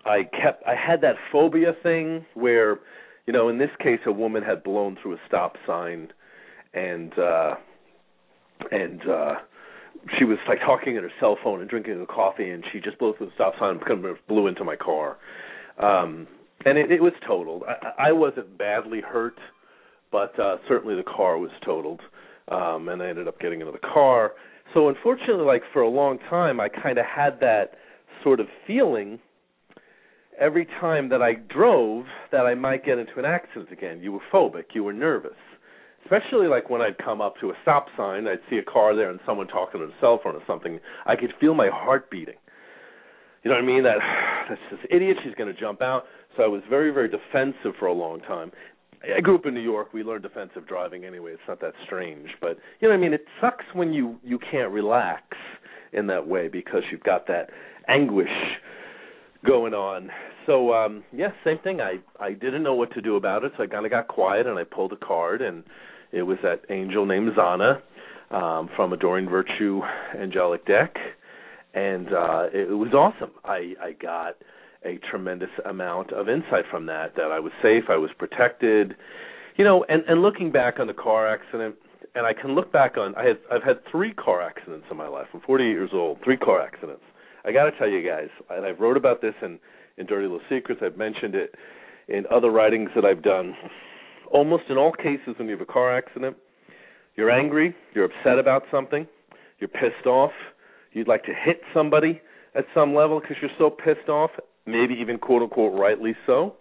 [0.06, 2.80] I kept I had that phobia thing where,
[3.26, 6.10] you know, in this case a woman had blown through a stop sign
[6.74, 7.56] and uh
[8.72, 9.36] and uh
[10.18, 13.00] she was like talking on her cell phone and drinking a coffee and she just
[13.00, 15.18] blew through the stop sign and kind of blew into my car.
[15.80, 16.28] Um
[16.66, 17.64] and it, it was totaled.
[17.68, 19.38] I, I wasn't badly hurt,
[20.12, 22.02] but uh, certainly the car was totaled,
[22.48, 24.34] um, and I ended up getting into the car.
[24.74, 27.76] So unfortunately, like for a long time, I kind of had that
[28.24, 29.20] sort of feeling
[30.40, 34.02] every time that I drove that I might get into an accident again.
[34.02, 35.32] You were phobic, you were nervous.
[36.04, 39.10] Especially like when I'd come up to a stop sign, I'd see a car there
[39.10, 40.80] and someone talking on a cell phone or something.
[41.06, 42.36] I could feel my heart beating.
[43.44, 43.84] You know what I mean?
[43.84, 43.98] That
[44.50, 45.18] that's this idiot.
[45.24, 46.04] She's going to jump out.
[46.38, 48.52] So I was very, very defensive for a long time.
[49.16, 49.94] I grew up in New York.
[49.94, 51.32] We learned defensive driving anyway.
[51.32, 53.14] It's not that strange, but you know what I mean.
[53.14, 55.24] It sucks when you you can't relax
[55.94, 57.50] in that way because you've got that
[57.88, 58.30] anguish
[59.46, 60.10] going on.
[60.46, 61.82] So um yeah, same thing.
[61.82, 64.48] I I didn't know what to do about it, so I kind of got quiet
[64.48, 65.64] and I pulled a card, and
[66.12, 67.82] it was that angel named Zana
[68.32, 69.82] um, from a Doreen Virtue
[70.20, 70.96] Angelic Deck,
[71.74, 73.32] and uh it, it was awesome.
[73.44, 74.36] I I got
[74.84, 78.96] a tremendous amount of insight from that that I was safe, I was protected.
[79.58, 81.76] You know, and and looking back on the car accident,
[82.14, 85.08] and I can look back on I had I've had 3 car accidents in my
[85.08, 85.28] life.
[85.34, 87.04] I'm 48 years old, 3 car accidents.
[87.46, 89.60] I got to tell you guys, and I've wrote about this in
[89.98, 91.56] in Dirty Little Secrets, I've mentioned it
[92.08, 93.56] in other writings that I've done.
[94.32, 96.36] Almost in all cases when you have a car accident,
[97.16, 99.08] you're angry, you're upset about something,
[99.60, 100.32] you're pissed off,
[100.92, 102.22] you'd like to hit somebody
[102.56, 104.32] at some level because you're so pissed off,
[104.66, 106.56] maybe even quote unquote rightly so.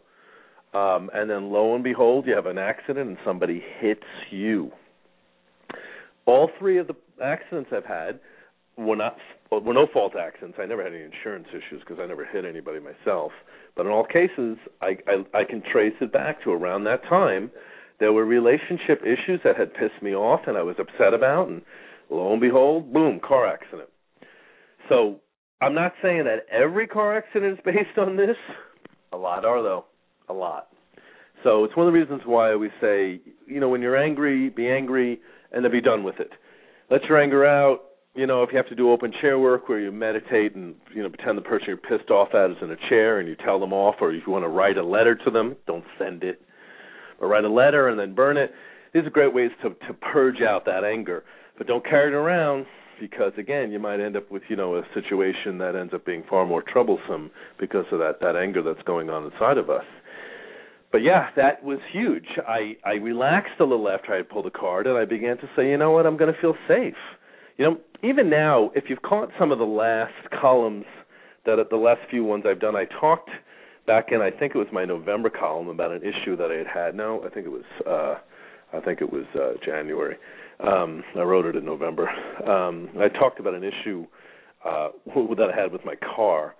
[0.72, 4.70] Um, and then lo and behold, you have an accident and somebody hits you.
[6.26, 8.18] All three of the accidents I've had
[8.76, 9.16] were not
[9.50, 10.58] were no fault accidents.
[10.60, 13.32] I never had any insurance issues because I never hit anybody myself.
[13.76, 17.50] But in all cases, I, I I can trace it back to around that time.
[18.00, 21.62] There were relationship issues that had pissed me off and I was upset about, and
[22.10, 23.88] lo and behold, boom, car accident.
[24.88, 25.20] So
[25.60, 28.36] I'm not saying that every car accident is based on this.
[29.12, 29.84] A lot are though.
[30.28, 30.68] A lot.
[31.44, 34.68] So it's one of the reasons why we say, you know, when you're angry, be
[34.68, 35.20] angry
[35.52, 36.30] and then be done with it.
[36.90, 37.80] Let your anger out.
[38.14, 41.02] You know, if you have to do open chair work where you meditate and you
[41.02, 43.58] know pretend the person you're pissed off at is in a chair and you tell
[43.58, 46.40] them off, or if you want to write a letter to them, don't send it,
[47.18, 48.52] but write a letter and then burn it.
[48.92, 51.24] These are great ways to to purge out that anger,
[51.58, 52.66] but don't carry it around
[53.00, 56.22] because again you might end up with you know a situation that ends up being
[56.30, 59.84] far more troublesome because of that that anger that's going on inside of us.
[60.92, 62.26] But yeah that was huge.
[62.46, 65.48] I i relaxed a little after i had pulled the card and i began to
[65.56, 66.06] say you know what?
[66.06, 66.94] I'm going to feel safe.
[67.58, 70.84] You know even now if you've caught some of the last columns
[71.46, 73.30] that the last few ones i've done i talked
[73.86, 76.66] back in i think it was my november column about an issue that i had
[76.66, 76.94] had.
[76.94, 78.14] No i think it was uh
[78.76, 80.16] i think it was uh january.
[80.60, 82.08] Um, I wrote it in November.
[82.46, 84.06] Um, I talked about an issue
[84.64, 86.54] uh, that I had with my car,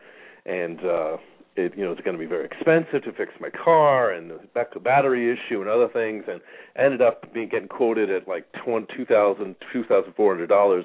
[0.45, 1.17] and uh,
[1.57, 4.41] it you know it's going to be very expensive to fix my car, and the
[4.55, 6.41] back battery issue and other things, and
[6.77, 10.85] ended up being getting quoted at like two thousand, two thousand four hundred dollars,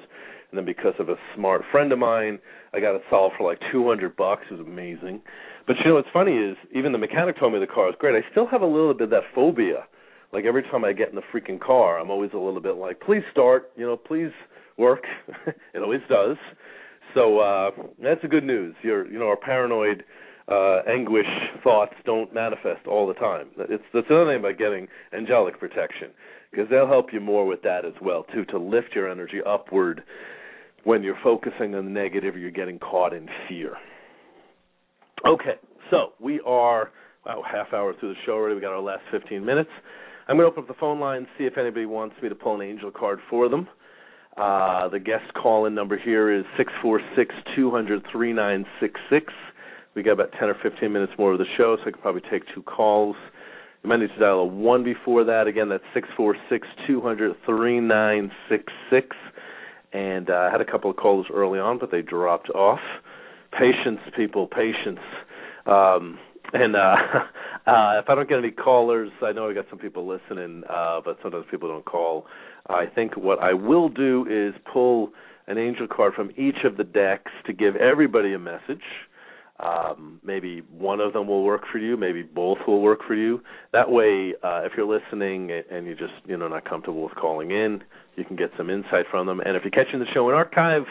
[0.50, 2.38] and then because of a smart friend of mine,
[2.72, 4.42] I got it solved for like two hundred bucks.
[4.50, 5.22] It was amazing.
[5.66, 8.16] But you know what's funny is even the mechanic told me the car is great.
[8.16, 9.86] I still have a little bit of that phobia
[10.32, 13.00] like every time I get in the freaking car, I'm always a little bit like,
[13.00, 14.30] please start, you know, please
[14.76, 15.04] work.
[15.74, 16.36] it always does.
[17.14, 17.70] So uh
[18.02, 18.74] that's the good news.
[18.82, 20.04] You're you know, our paranoid
[20.48, 21.26] uh, anguish
[21.62, 23.48] thoughts don't manifest all the time.
[23.56, 26.10] It's that's another thing about getting angelic protection
[26.50, 30.02] because they'll help you more with that as well too to lift your energy upward
[30.84, 33.76] when you're focusing on the negative you're getting caught in fear.
[35.26, 35.56] Okay,
[35.90, 36.90] so we are
[37.24, 38.54] about half hour through the show already.
[38.54, 39.70] We got our last 15 minutes.
[40.28, 42.60] I'm going to open up the phone line see if anybody wants me to pull
[42.60, 43.68] an angel card for them.
[44.36, 48.64] Uh, the guest call in number here is six four six two hundred three nine
[48.80, 49.32] six six.
[49.94, 52.22] We got about 10 or 15 minutes more of the show, so I could probably
[52.30, 53.16] take two calls.
[53.82, 55.48] You might need to dial a 1 before that.
[55.48, 59.16] Again, that's six four six two hundred three nine six six.
[59.92, 62.80] And uh, I had a couple of calls early on, but they dropped off.
[63.52, 65.00] Patience, people, patience.
[65.66, 66.18] Um,
[66.52, 66.78] and uh,
[67.66, 71.00] uh, if I don't get any callers, I know I got some people listening, uh,
[71.04, 72.26] but sometimes people don't call.
[72.68, 75.10] I think what I will do is pull
[75.46, 78.84] an angel card from each of the decks to give everybody a message.
[79.62, 81.96] Um, maybe one of them will work for you.
[81.96, 83.42] Maybe both will work for you.
[83.72, 87.50] That way, uh, if you're listening and you're just you know not comfortable with calling
[87.50, 87.82] in,
[88.16, 89.40] you can get some insight from them.
[89.40, 90.84] And if you're catching the show in archive,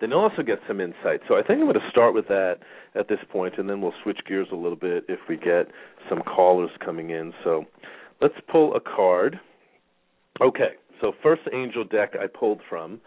[0.00, 1.20] then you'll also get some insight.
[1.28, 2.58] So I think I'm going to start with that
[2.94, 5.68] at this point, and then we'll switch gears a little bit if we get
[6.08, 7.32] some callers coming in.
[7.44, 7.66] So
[8.20, 9.38] let's pull a card.
[10.40, 13.00] Okay, so first angel deck I pulled from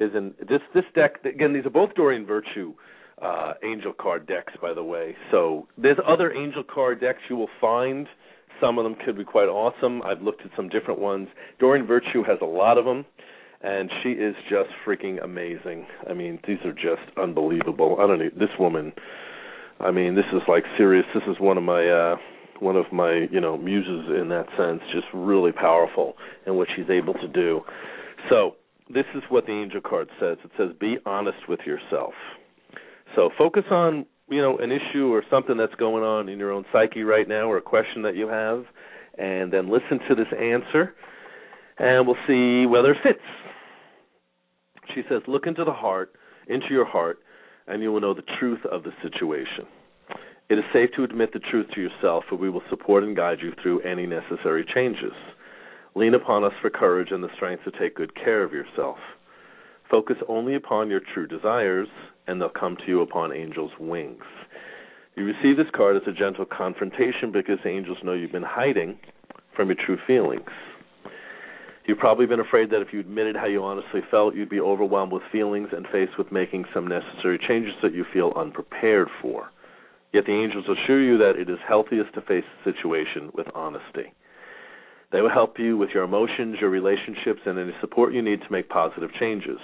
[0.00, 1.24] is in this this deck.
[1.24, 2.74] Again, these are both Doreen Virtue
[3.22, 5.16] uh, angel card decks, by the way.
[5.30, 8.06] So there's other angel card decks you will find.
[8.60, 10.02] Some of them could be quite awesome.
[10.02, 11.28] I've looked at some different ones.
[11.58, 13.04] Doreen Virtue has a lot of them,
[13.62, 15.86] and she is just freaking amazing.
[16.08, 17.96] I mean, these are just unbelievable.
[18.00, 18.92] I don't know this woman.
[19.80, 21.06] I mean, this is like serious.
[21.14, 22.16] This is one of my uh
[22.60, 26.14] one of my, you know, muses in that sense, just really powerful
[26.46, 27.60] in what she's able to do.
[28.28, 28.56] So,
[28.92, 30.38] this is what the angel card says.
[30.42, 32.14] It says be honest with yourself.
[33.14, 36.64] So focus on you know an issue or something that's going on in your own
[36.72, 38.64] psyche right now, or a question that you have,
[39.18, 40.94] and then listen to this answer,
[41.78, 43.20] and we'll see whether it fits.
[44.94, 46.12] She says, look into the heart,
[46.48, 47.18] into your heart,
[47.66, 49.66] and you will know the truth of the situation.
[50.48, 53.38] It is safe to admit the truth to yourself, for we will support and guide
[53.42, 55.12] you through any necessary changes.
[55.94, 58.96] Lean upon us for courage and the strength to take good care of yourself.
[59.90, 61.88] Focus only upon your true desires,
[62.26, 64.22] and they'll come to you upon angels' wings.
[65.16, 68.98] You receive this card as a gentle confrontation because angels know you've been hiding
[69.56, 70.50] from your true feelings.
[71.86, 75.10] You've probably been afraid that if you admitted how you honestly felt, you'd be overwhelmed
[75.10, 79.50] with feelings and faced with making some necessary changes that you feel unprepared for.
[80.12, 84.12] Yet the angels assure you that it is healthiest to face the situation with honesty.
[85.12, 88.52] They will help you with your emotions, your relationships, and any support you need to
[88.52, 89.58] make positive changes.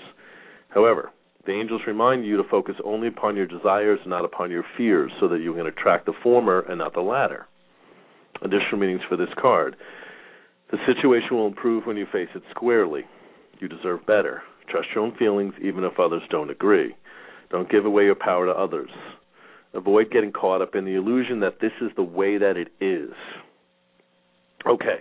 [0.74, 1.10] However,
[1.46, 5.12] the angels remind you to focus only upon your desires and not upon your fears
[5.20, 7.46] so that you can attract the former and not the latter.
[8.42, 9.76] Additional meanings for this card.
[10.72, 13.02] The situation will improve when you face it squarely.
[13.60, 14.42] You deserve better.
[14.68, 16.94] Trust your own feelings even if others don't agree.
[17.50, 18.90] Don't give away your power to others.
[19.74, 23.12] Avoid getting caught up in the illusion that this is the way that it is.
[24.66, 25.00] Okay.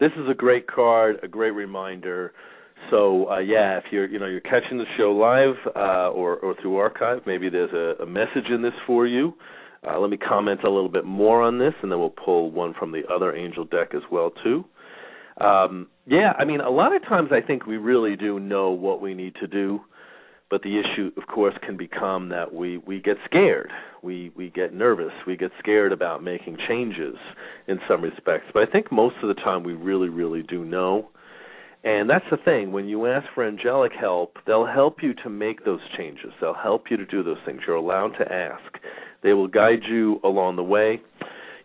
[0.00, 2.32] This is a great card, a great reminder
[2.90, 6.54] so uh, yeah, if you're you know you're catching the show live uh, or or
[6.60, 9.34] through archive, maybe there's a, a message in this for you.
[9.86, 12.72] Uh, let me comment a little bit more on this, and then we'll pull one
[12.78, 14.64] from the other angel deck as well too.
[15.40, 19.00] Um, yeah, I mean, a lot of times I think we really do know what
[19.00, 19.80] we need to do,
[20.50, 23.70] but the issue, of course, can become that we we get scared,
[24.02, 27.16] we we get nervous, we get scared about making changes
[27.66, 28.46] in some respects.
[28.52, 31.10] But I think most of the time we really really do know.
[31.84, 32.70] And that's the thing.
[32.70, 36.30] When you ask for angelic help, they'll help you to make those changes.
[36.40, 37.62] They'll help you to do those things.
[37.66, 38.78] You're allowed to ask.
[39.22, 41.00] They will guide you along the way.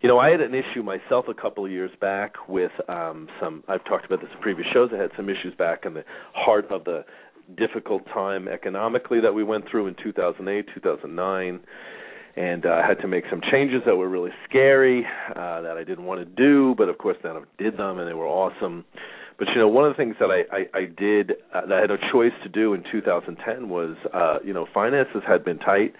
[0.02, 3.64] You know, I had an issue myself a couple of years back with um some
[3.68, 4.90] I've talked about this in previous shows.
[4.92, 6.04] I had some issues back in the
[6.34, 7.04] heart of the
[7.56, 11.60] difficult time economically that we went through in 2008, 2009
[12.36, 15.04] and uh, I had to make some changes that were really scary
[15.34, 18.08] uh, that I didn't want to do, but of course then I did them and
[18.08, 18.84] they were awesome.
[19.38, 21.80] But you know, one of the things that I I, I did uh, that I
[21.80, 25.94] had a choice to do in 2010 was, uh, you know, finances had been tight.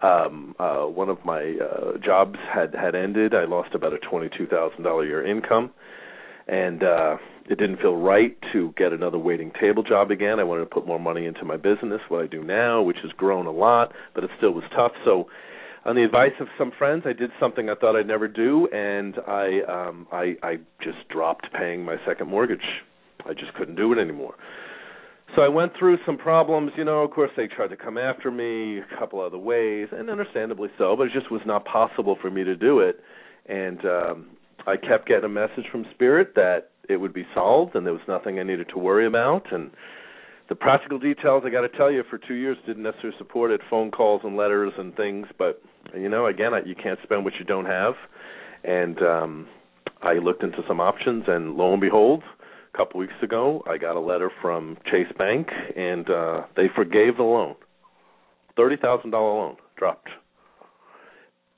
[0.00, 3.34] Um, uh, one of my uh, jobs had had ended.
[3.34, 5.70] I lost about a twenty-two thousand dollar year income,
[6.46, 7.16] and uh,
[7.50, 10.38] it didn't feel right to get another waiting table job again.
[10.38, 13.10] I wanted to put more money into my business, what I do now, which has
[13.12, 14.92] grown a lot, but it still was tough.
[15.04, 15.28] So
[15.88, 19.14] on the advice of some friends, I did something I thought I'd never do, and
[19.26, 22.60] I um, I, I just dropped paying my second mortgage.
[23.24, 24.34] I just couldn't do it anymore.
[25.34, 26.72] so I went through some problems.
[26.76, 30.10] You know, of course, they tried to come after me a couple other ways, and
[30.10, 30.94] understandably so.
[30.94, 33.00] But it just was not possible for me to do it.
[33.46, 34.28] And um,
[34.66, 38.02] I kept getting a message from Spirit that it would be solved, and there was
[38.06, 39.50] nothing I needed to worry about.
[39.52, 39.70] And
[40.48, 43.60] the practical details, I got to tell you, for two years didn't necessarily support it.
[43.68, 45.62] Phone calls and letters and things, but
[45.94, 47.94] you know, again, I, you can't spend what you don't have.
[48.64, 49.48] And um,
[50.02, 52.22] I looked into some options, and lo and behold,
[52.72, 57.16] a couple weeks ago, I got a letter from Chase Bank, and uh, they forgave
[57.18, 57.54] the loan,
[58.56, 60.08] thirty thousand dollar loan dropped.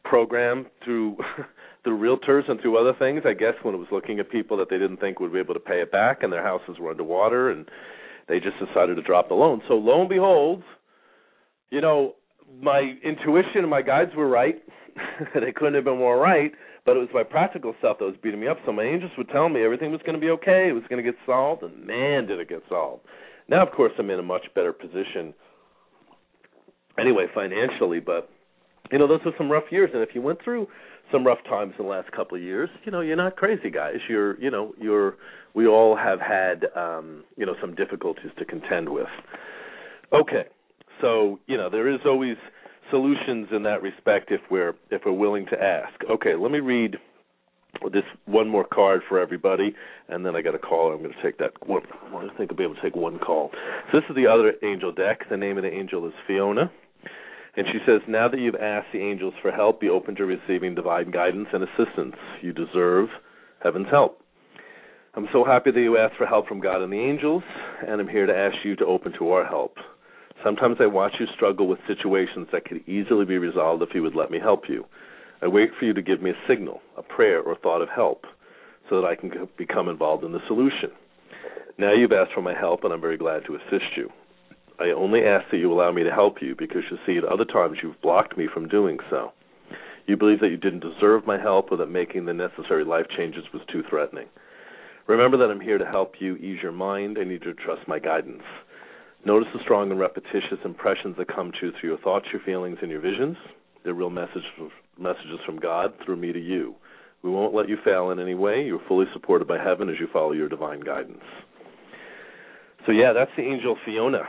[0.05, 1.16] Program through
[1.84, 3.22] through realtors and through other things.
[3.24, 5.55] I guess when it was looking at people that they didn't think would be able
[5.55, 7.66] to pay it back, and their houses were underwater, and
[8.28, 9.62] they just decided to drop the loan.
[9.68, 10.62] So lo and behold,
[11.70, 12.14] you know,
[12.60, 14.56] my intuition and my guides were right.
[15.34, 16.52] they couldn't have been more right,
[16.84, 18.58] but it was my practical stuff that was beating me up.
[18.66, 21.02] So my angels would tell me everything was going to be okay, it was going
[21.02, 23.02] to get solved, and man, did it get solved.
[23.48, 25.34] Now, of course, I'm in a much better position
[26.98, 28.28] anyway financially, but
[28.92, 29.90] you know, those were some rough years.
[29.94, 30.66] And if you went through
[31.12, 33.96] some rough times in the last couple of years, you know, you're not crazy, guys.
[34.08, 35.16] You're, you know, you're.
[35.52, 39.08] We all have had, um, you know, some difficulties to contend with.
[40.12, 40.44] Okay,
[41.00, 42.36] so you know, there is always
[42.90, 45.92] solutions in that respect if we're if we're willing to ask.
[46.11, 46.96] Okay, let me read
[47.92, 49.74] this one more card for everybody,
[50.08, 50.92] and then I got a call.
[50.92, 51.82] I'm going to take that one.
[52.14, 53.50] I think I'll be able to take one call.
[53.90, 55.20] So this is the other angel deck.
[55.30, 56.70] The name of the angel is Fiona.
[57.61, 60.74] And she says, Now that you've asked the angels for help, be open to receiving
[60.74, 62.16] divine guidance and assistance.
[62.40, 63.11] You deserve
[63.62, 64.22] heaven's help.
[65.12, 67.42] I'm so happy that you asked for help from God and the angels,
[67.86, 69.74] and I'm here to ask you to open to our help.
[70.42, 74.16] Sometimes I watch you struggle with situations that could easily be resolved if you would
[74.16, 74.86] let me help you.
[75.42, 78.24] I wait for you to give me a signal, a prayer, or thought of help,
[78.88, 80.92] so that I can become involved in the solution.
[81.76, 84.08] Now you've asked for my help, and I'm very glad to assist you.
[84.80, 87.44] I only ask that you allow me to help you because you see, at other
[87.44, 89.32] times you've blocked me from doing so.
[90.06, 93.44] You believe that you didn't deserve my help or that making the necessary life changes
[93.52, 94.26] was too threatening.
[95.06, 97.18] Remember that I'm here to help you ease your mind.
[97.18, 98.42] Need you to trust my guidance.
[99.26, 102.78] Notice the strong and repetitious impressions that come to you through your thoughts, your feelings,
[102.80, 103.36] and your visions.
[103.84, 104.44] They're real message,
[104.98, 106.74] messages from God through me to you.
[107.22, 108.64] We won't let you fail in any way.
[108.64, 111.22] You're fully supported by heaven as you follow your divine guidance.
[112.86, 114.22] So yeah, that's the angel Fiona.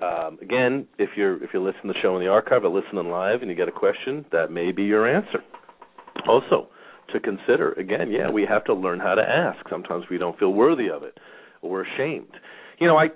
[0.00, 3.10] Um, again, if you're if you're listening to the show in the archive or listening
[3.10, 5.42] live and you get a question, that may be your answer.
[6.28, 6.68] Also,
[7.12, 9.58] to consider again, yeah, we have to learn how to ask.
[9.68, 11.18] Sometimes we don't feel worthy of it,
[11.62, 12.30] or we're ashamed.
[12.78, 13.08] You know, I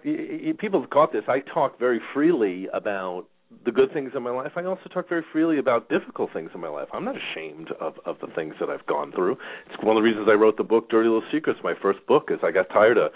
[0.58, 1.22] people have caught this.
[1.28, 3.26] I talk very freely about
[3.64, 4.52] the good things in my life.
[4.56, 6.88] I also talk very freely about difficult things in my life.
[6.92, 9.36] I'm not ashamed of of the things that I've gone through.
[9.70, 11.60] It's one of the reasons I wrote the book Dirty Little Secrets.
[11.62, 13.12] My first book is I got tired of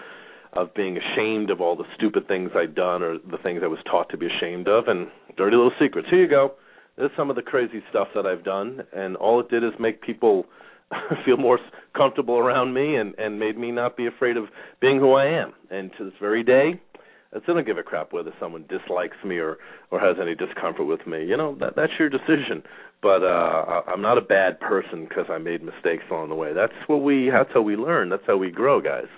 [0.57, 3.79] of being ashamed of all the stupid things I'd done or the things I was
[3.91, 6.09] taught to be ashamed of and dirty little secrets.
[6.11, 6.53] Here you go.
[6.97, 10.03] There's some of the crazy stuff that I've done and all it did is make
[10.03, 10.47] people
[11.25, 11.59] feel more
[11.95, 14.45] comfortable around me and and made me not be afraid of
[14.81, 15.53] being who I am.
[15.71, 16.81] And to this very day,
[17.35, 19.59] I still don't give a crap whether someone dislikes me or
[19.91, 21.25] or has any discomfort with me.
[21.25, 22.63] You know that that's your decision.
[23.03, 26.53] But uh I, I'm not a bad person because I made mistakes along the way.
[26.53, 27.31] That's what we.
[27.31, 28.09] That's how we learn.
[28.09, 29.09] That's how we grow, guys.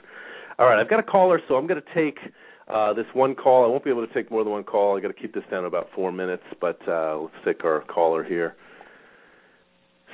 [0.58, 2.18] All right, I've got a caller, so I'm going to take
[2.66, 3.64] uh, this one call.
[3.64, 4.96] I won't be able to take more than one call.
[4.96, 7.82] I got to keep this down to about four minutes, but uh, let's take our
[7.82, 8.56] caller here.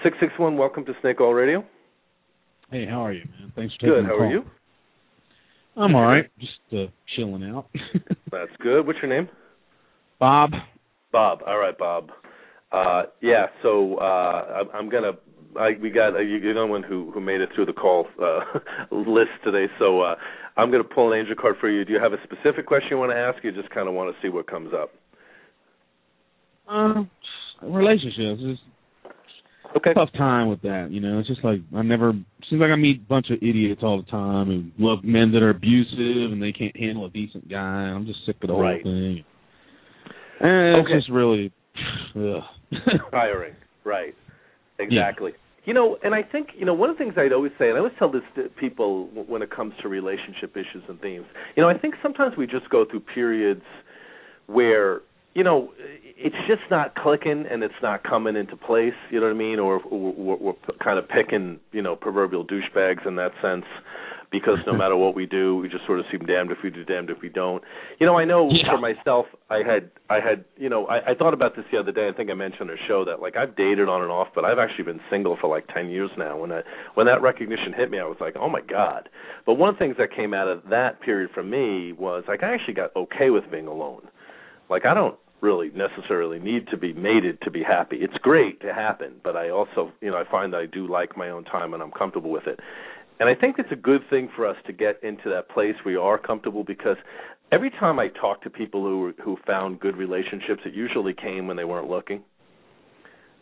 [0.02, 0.58] Six six one.
[0.58, 1.64] Welcome to Snake Oil Radio.
[2.70, 3.52] Hey, how are you, man?
[3.56, 4.04] Thanks for taking Good.
[4.04, 4.26] How call.
[4.26, 4.42] are you?
[5.76, 6.30] I'm all right.
[6.38, 7.66] Just uh, chilling out.
[8.30, 8.86] That's good.
[8.86, 9.30] What's your name?
[10.20, 10.50] Bob.
[11.10, 11.38] Bob.
[11.46, 12.10] All right, Bob.
[12.70, 13.46] Uh, yeah.
[13.62, 14.02] So uh,
[14.60, 15.12] I'm, I'm gonna.
[15.58, 17.72] I, we got uh, you, you're the only one who who made it through the
[17.72, 18.40] call uh,
[18.94, 19.66] list today.
[19.78, 20.14] So uh,
[20.56, 21.84] I'm gonna pull an angel card for you.
[21.84, 23.44] Do you have a specific question you want to ask?
[23.44, 24.90] Or you just kind of want to see what comes up.
[26.68, 27.10] Um,
[27.62, 28.40] relationships.
[28.42, 28.60] It's
[29.76, 29.90] Okay.
[29.90, 30.88] a tough time with that.
[30.90, 32.12] You know, it's just like I never.
[32.48, 35.42] Seems like I meet a bunch of idiots all the time and love men that
[35.42, 37.58] are abusive and they can't handle a decent guy.
[37.58, 38.82] I'm just sick of the Right.
[38.82, 39.24] whole thing.
[40.40, 41.52] And it's just really.
[42.16, 42.42] Ugh.
[43.12, 43.54] Hiring.
[43.84, 44.14] Right.
[44.78, 45.32] Exactly.
[45.64, 47.74] You know, and I think you know one of the things I'd always say, and
[47.74, 51.26] I always tell this to people when it comes to relationship issues and themes.
[51.56, 53.62] You know, I think sometimes we just go through periods
[54.46, 55.00] where
[55.34, 58.94] you know it's just not clicking and it's not coming into place.
[59.10, 59.58] You know what I mean?
[59.58, 63.64] Or, we're, we're kind of picking you know proverbial douchebags in that sense.
[64.30, 66.84] Because no matter what we do, we just sort of seem damned if we do,
[66.84, 67.62] damned if we don't.
[67.98, 68.72] You know, I know Yeah.
[68.72, 71.92] for myself, I had, I had, you know, I, I thought about this the other
[71.92, 72.08] day.
[72.08, 74.44] I think I mentioned on a show that like I've dated on and off, but
[74.44, 76.38] I've actually been single for like ten years now.
[76.38, 76.62] When I,
[76.94, 79.08] when that recognition hit me, I was like, oh my god.
[79.46, 82.42] But one of the things that came out of that period for me was like
[82.42, 84.08] I actually got okay with being alone.
[84.70, 87.96] Like I don't really necessarily need to be mated to be happy.
[88.00, 91.18] It's great to happen, but I also, you know, I find that I do like
[91.18, 92.58] my own time and I'm comfortable with it.
[93.20, 95.96] And I think it's a good thing for us to get into that place we
[95.96, 96.96] are comfortable because
[97.52, 101.56] every time I talk to people who who found good relationships, it usually came when
[101.56, 102.22] they weren't looking.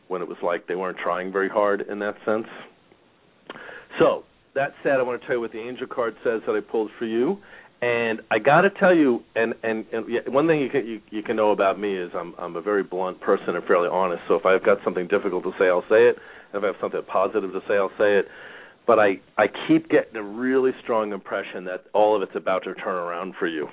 [0.08, 2.46] When it was like they weren't trying very hard in that sense.
[3.98, 6.60] So, that said, I want to tell you what the angel card says that I
[6.60, 7.38] pulled for you.
[7.80, 11.22] And I got to tell you, and and, and one thing you can you, you
[11.22, 14.22] can know about me is I'm I'm a very blunt person and fairly honest.
[14.28, 16.16] So if I've got something difficult to say, I'll say it.
[16.54, 18.26] If I have something positive to say, I'll say it.
[18.86, 22.74] But I I keep getting a really strong impression that all of it's about to
[22.74, 23.68] turn around for you.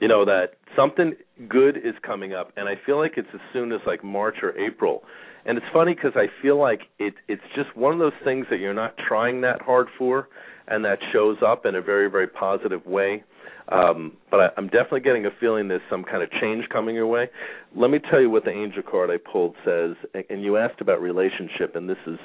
[0.00, 1.14] You know that something
[1.48, 4.56] good is coming up, and I feel like it's as soon as like March or
[4.58, 5.02] April.
[5.44, 8.58] And it's funny because I feel like it it's just one of those things that
[8.58, 10.28] you're not trying that hard for,
[10.68, 13.24] and that shows up in a very very positive way.
[13.68, 17.06] Um, but I, I'm definitely getting a feeling there's some kind of change coming your
[17.06, 17.30] way.
[17.74, 19.94] Let me tell you what the angel card I pulled says.
[20.14, 22.18] And- And you asked about relationship, and this is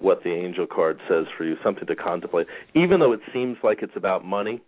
[0.00, 2.46] what the angel card says for you, something to contemplate.
[2.74, 4.62] Even though it seems like it's about money,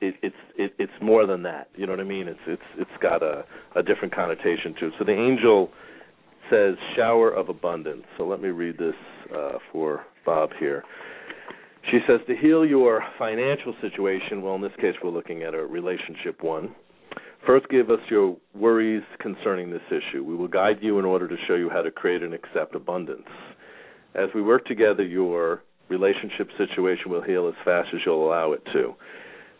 [0.00, 1.68] it, it's it, it's more than that.
[1.76, 2.28] You know what I mean?
[2.28, 3.44] It's it's it's got a
[3.76, 4.92] a different connotation to it.
[4.98, 5.70] So the angel
[6.50, 8.04] says shower of abundance.
[8.18, 8.94] So let me read this
[9.34, 10.82] uh, for Bob here.
[11.90, 14.42] She says to heal your financial situation.
[14.42, 16.74] Well, in this case, we're looking at a relationship one.
[17.46, 20.24] First, give us your worries concerning this issue.
[20.24, 23.28] We will guide you in order to show you how to create and accept abundance.
[24.14, 28.62] As we work together, your relationship situation will heal as fast as you'll allow it
[28.72, 28.94] to.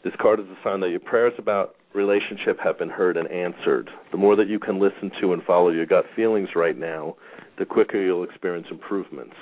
[0.04, 3.90] This card is a sign that your prayers about relationship have been heard and answered.
[4.12, 7.16] The more that you can listen to and follow your gut feelings right now,
[7.58, 9.34] the quicker you'll experience improvements.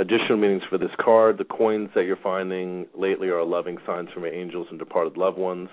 [0.00, 4.24] Additional meanings for this card the coins that you're finding lately are loving signs from
[4.24, 5.68] your angels and departed loved ones.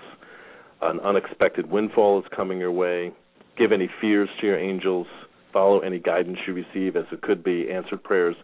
[0.81, 3.11] An unexpected windfall is coming your way.
[3.57, 5.07] Give any fears to your angels.
[5.53, 8.35] Follow any guidance you receive, as it could be answered prayers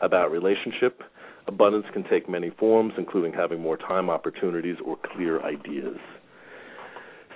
[0.00, 1.02] about relationship.
[1.46, 5.98] Abundance can take many forms, including having more time, opportunities, or clear ideas.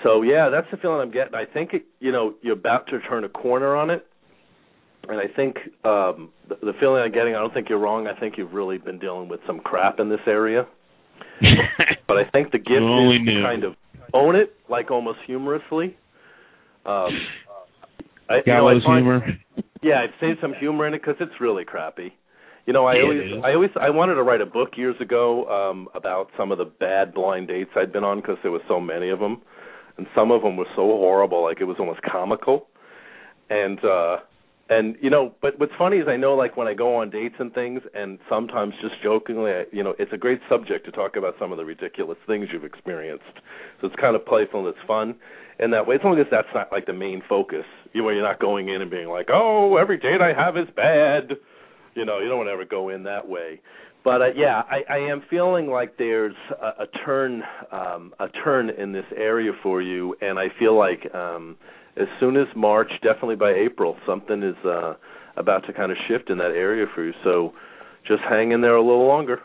[0.02, 1.34] So yeah, that's the feeling I'm getting.
[1.34, 4.06] I think it, you know you're about to turn a corner on it,
[5.08, 7.34] and I think um, the, the feeling I'm getting.
[7.34, 8.06] I don't think you're wrong.
[8.06, 10.66] I think you've really been dealing with some crap in this area.
[12.06, 13.74] but I think the gift is to kind of
[14.12, 15.96] own it, like almost humorously.
[16.84, 17.10] Um,
[18.30, 19.26] I, you know, I find- humor.
[19.82, 22.12] yeah, I'd say some humor in it because it's really crappy.
[22.66, 23.42] You know, I always, it is.
[23.44, 26.64] I always, I wanted to write a book years ago um about some of the
[26.66, 29.42] bad blind dates I'd been on because there were so many of them,
[29.96, 32.68] and some of them were so horrible, like it was almost comical.
[33.48, 34.18] And uh
[34.68, 37.34] and you know, but what's funny is I know like when I go on dates
[37.40, 41.16] and things, and sometimes just jokingly, I, you know, it's a great subject to talk
[41.16, 43.34] about some of the ridiculous things you've experienced.
[43.80, 45.16] So it's kind of playful and it's fun
[45.58, 45.96] in that way.
[45.96, 48.82] As long as that's not like the main focus, you know, you're not going in
[48.82, 51.30] and being like, oh, every date I have is bad.
[51.94, 53.60] You know, you don't want to ever go in that way.
[54.02, 58.70] But uh, yeah, I, I am feeling like there's a, a turn, um, a turn
[58.70, 61.56] in this area for you, and I feel like um,
[61.96, 64.94] as soon as March, definitely by April, something is uh,
[65.36, 67.12] about to kind of shift in that area for you.
[67.24, 67.52] So
[68.06, 69.40] just hang in there a little longer.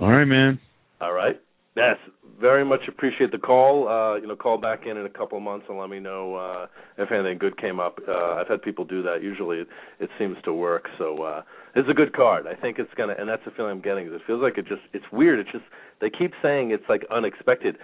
[0.00, 0.58] All right, man.
[1.00, 1.40] All right.
[1.76, 1.96] Yes,
[2.40, 3.88] very much appreciate the call.
[3.88, 6.34] Uh, you know, call back in in a couple of months and let me know
[6.34, 6.66] uh,
[6.98, 7.98] if anything good came up.
[8.08, 9.22] Uh, I've had people do that.
[9.22, 9.68] Usually, it,
[10.00, 10.86] it seems to work.
[10.98, 11.42] So uh,
[11.74, 12.46] it's a good card.
[12.46, 14.06] I think it's gonna, and that's the feeling I'm getting.
[14.06, 15.38] Is it feels like it just, it's weird.
[15.38, 15.64] It's just
[16.00, 17.76] they keep saying it's like unexpected.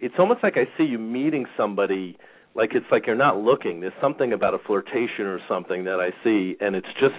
[0.00, 2.18] It's almost like I see you meeting somebody.
[2.54, 3.80] Like it's like you're not looking.
[3.80, 7.14] There's something about a flirtation or something that I see, and it's just,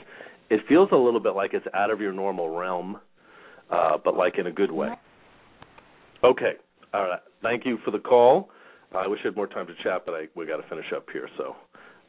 [0.50, 3.00] it feels a little bit like it's out of your normal realm,
[3.70, 4.90] uh, but like in a good way.
[6.24, 6.54] Okay.
[6.98, 7.20] All right.
[7.44, 8.50] Thank you for the call.
[8.96, 11.06] I wish I had more time to chat, but I we got to finish up
[11.14, 11.30] here.
[11.38, 11.56] So,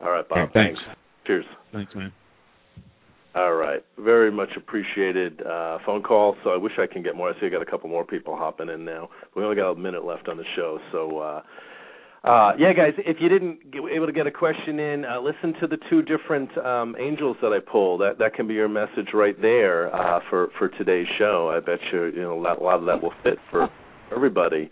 [0.00, 0.38] all right, Bob.
[0.38, 0.80] Okay, thanks.
[1.26, 1.44] Cheers.
[1.72, 2.10] Thanks, man.
[3.34, 3.84] All right.
[3.98, 6.36] Very much appreciated uh, phone call.
[6.42, 7.28] So I wish I can get more.
[7.28, 9.10] I see I got a couple more people hopping in now.
[9.36, 10.78] We only got a minute left on the show.
[10.90, 11.42] So, uh,
[12.24, 15.52] uh, yeah, guys, if you didn't get, able to get a question in, uh, listen
[15.60, 18.00] to the two different um, angels that I pulled.
[18.00, 21.52] That that can be your message right there uh, for for today's show.
[21.54, 23.68] I bet you you know a lot, a lot of that will fit for
[24.14, 24.70] everybody.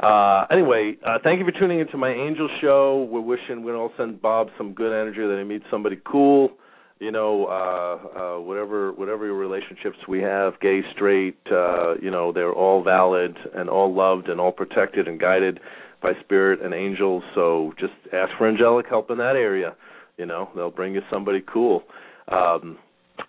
[0.00, 3.08] Uh, anyway, uh, thank you for tuning into my angel show.
[3.10, 6.52] We're wishing we're all send Bob some good energy that he meets somebody cool
[7.00, 12.32] you know, uh, uh, whatever whatever your relationships we have, gay, straight, uh, you know,
[12.32, 15.60] they're all valid and all loved and all protected and guided
[16.02, 17.22] by spirit and angels.
[17.34, 19.76] So just ask for angelic help in that area.
[20.16, 21.84] You know, they'll bring you somebody cool.
[22.26, 22.78] Um,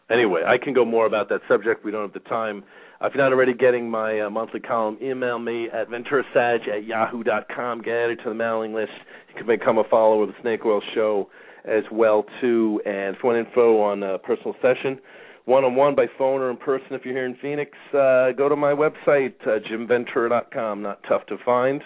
[0.09, 1.85] anyway, I can go more about that subject.
[1.85, 2.63] We don't have the time.
[3.01, 6.85] Uh, if you're not already getting my uh, monthly column, email me at venturasag at
[6.85, 7.81] yahoo dot com.
[7.81, 8.91] Get added to the mailing list.
[9.29, 11.29] You can become a follower of the Snake Oil Show
[11.65, 12.81] as well too.
[12.85, 14.99] And for info on a personal session,
[15.45, 18.49] one on one by phone or in person if you're here in Phoenix, uh, go
[18.49, 20.81] to my website uh, jimventura.com.
[20.81, 21.81] Not tough to find.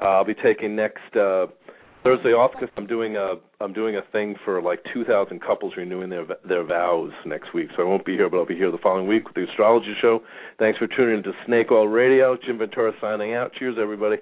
[0.00, 1.46] Uh, I'll be taking next uh,
[2.06, 6.10] Thursday off because I'm doing a I'm doing a thing for like 2,000 couples renewing
[6.10, 7.68] their their vows next week.
[7.76, 9.94] So I won't be here, but I'll be here the following week with the astrology
[10.00, 10.20] show.
[10.58, 12.36] Thanks for tuning in to Snake Oil Radio.
[12.36, 13.52] Jim Ventura signing out.
[13.54, 14.18] Cheers, everybody.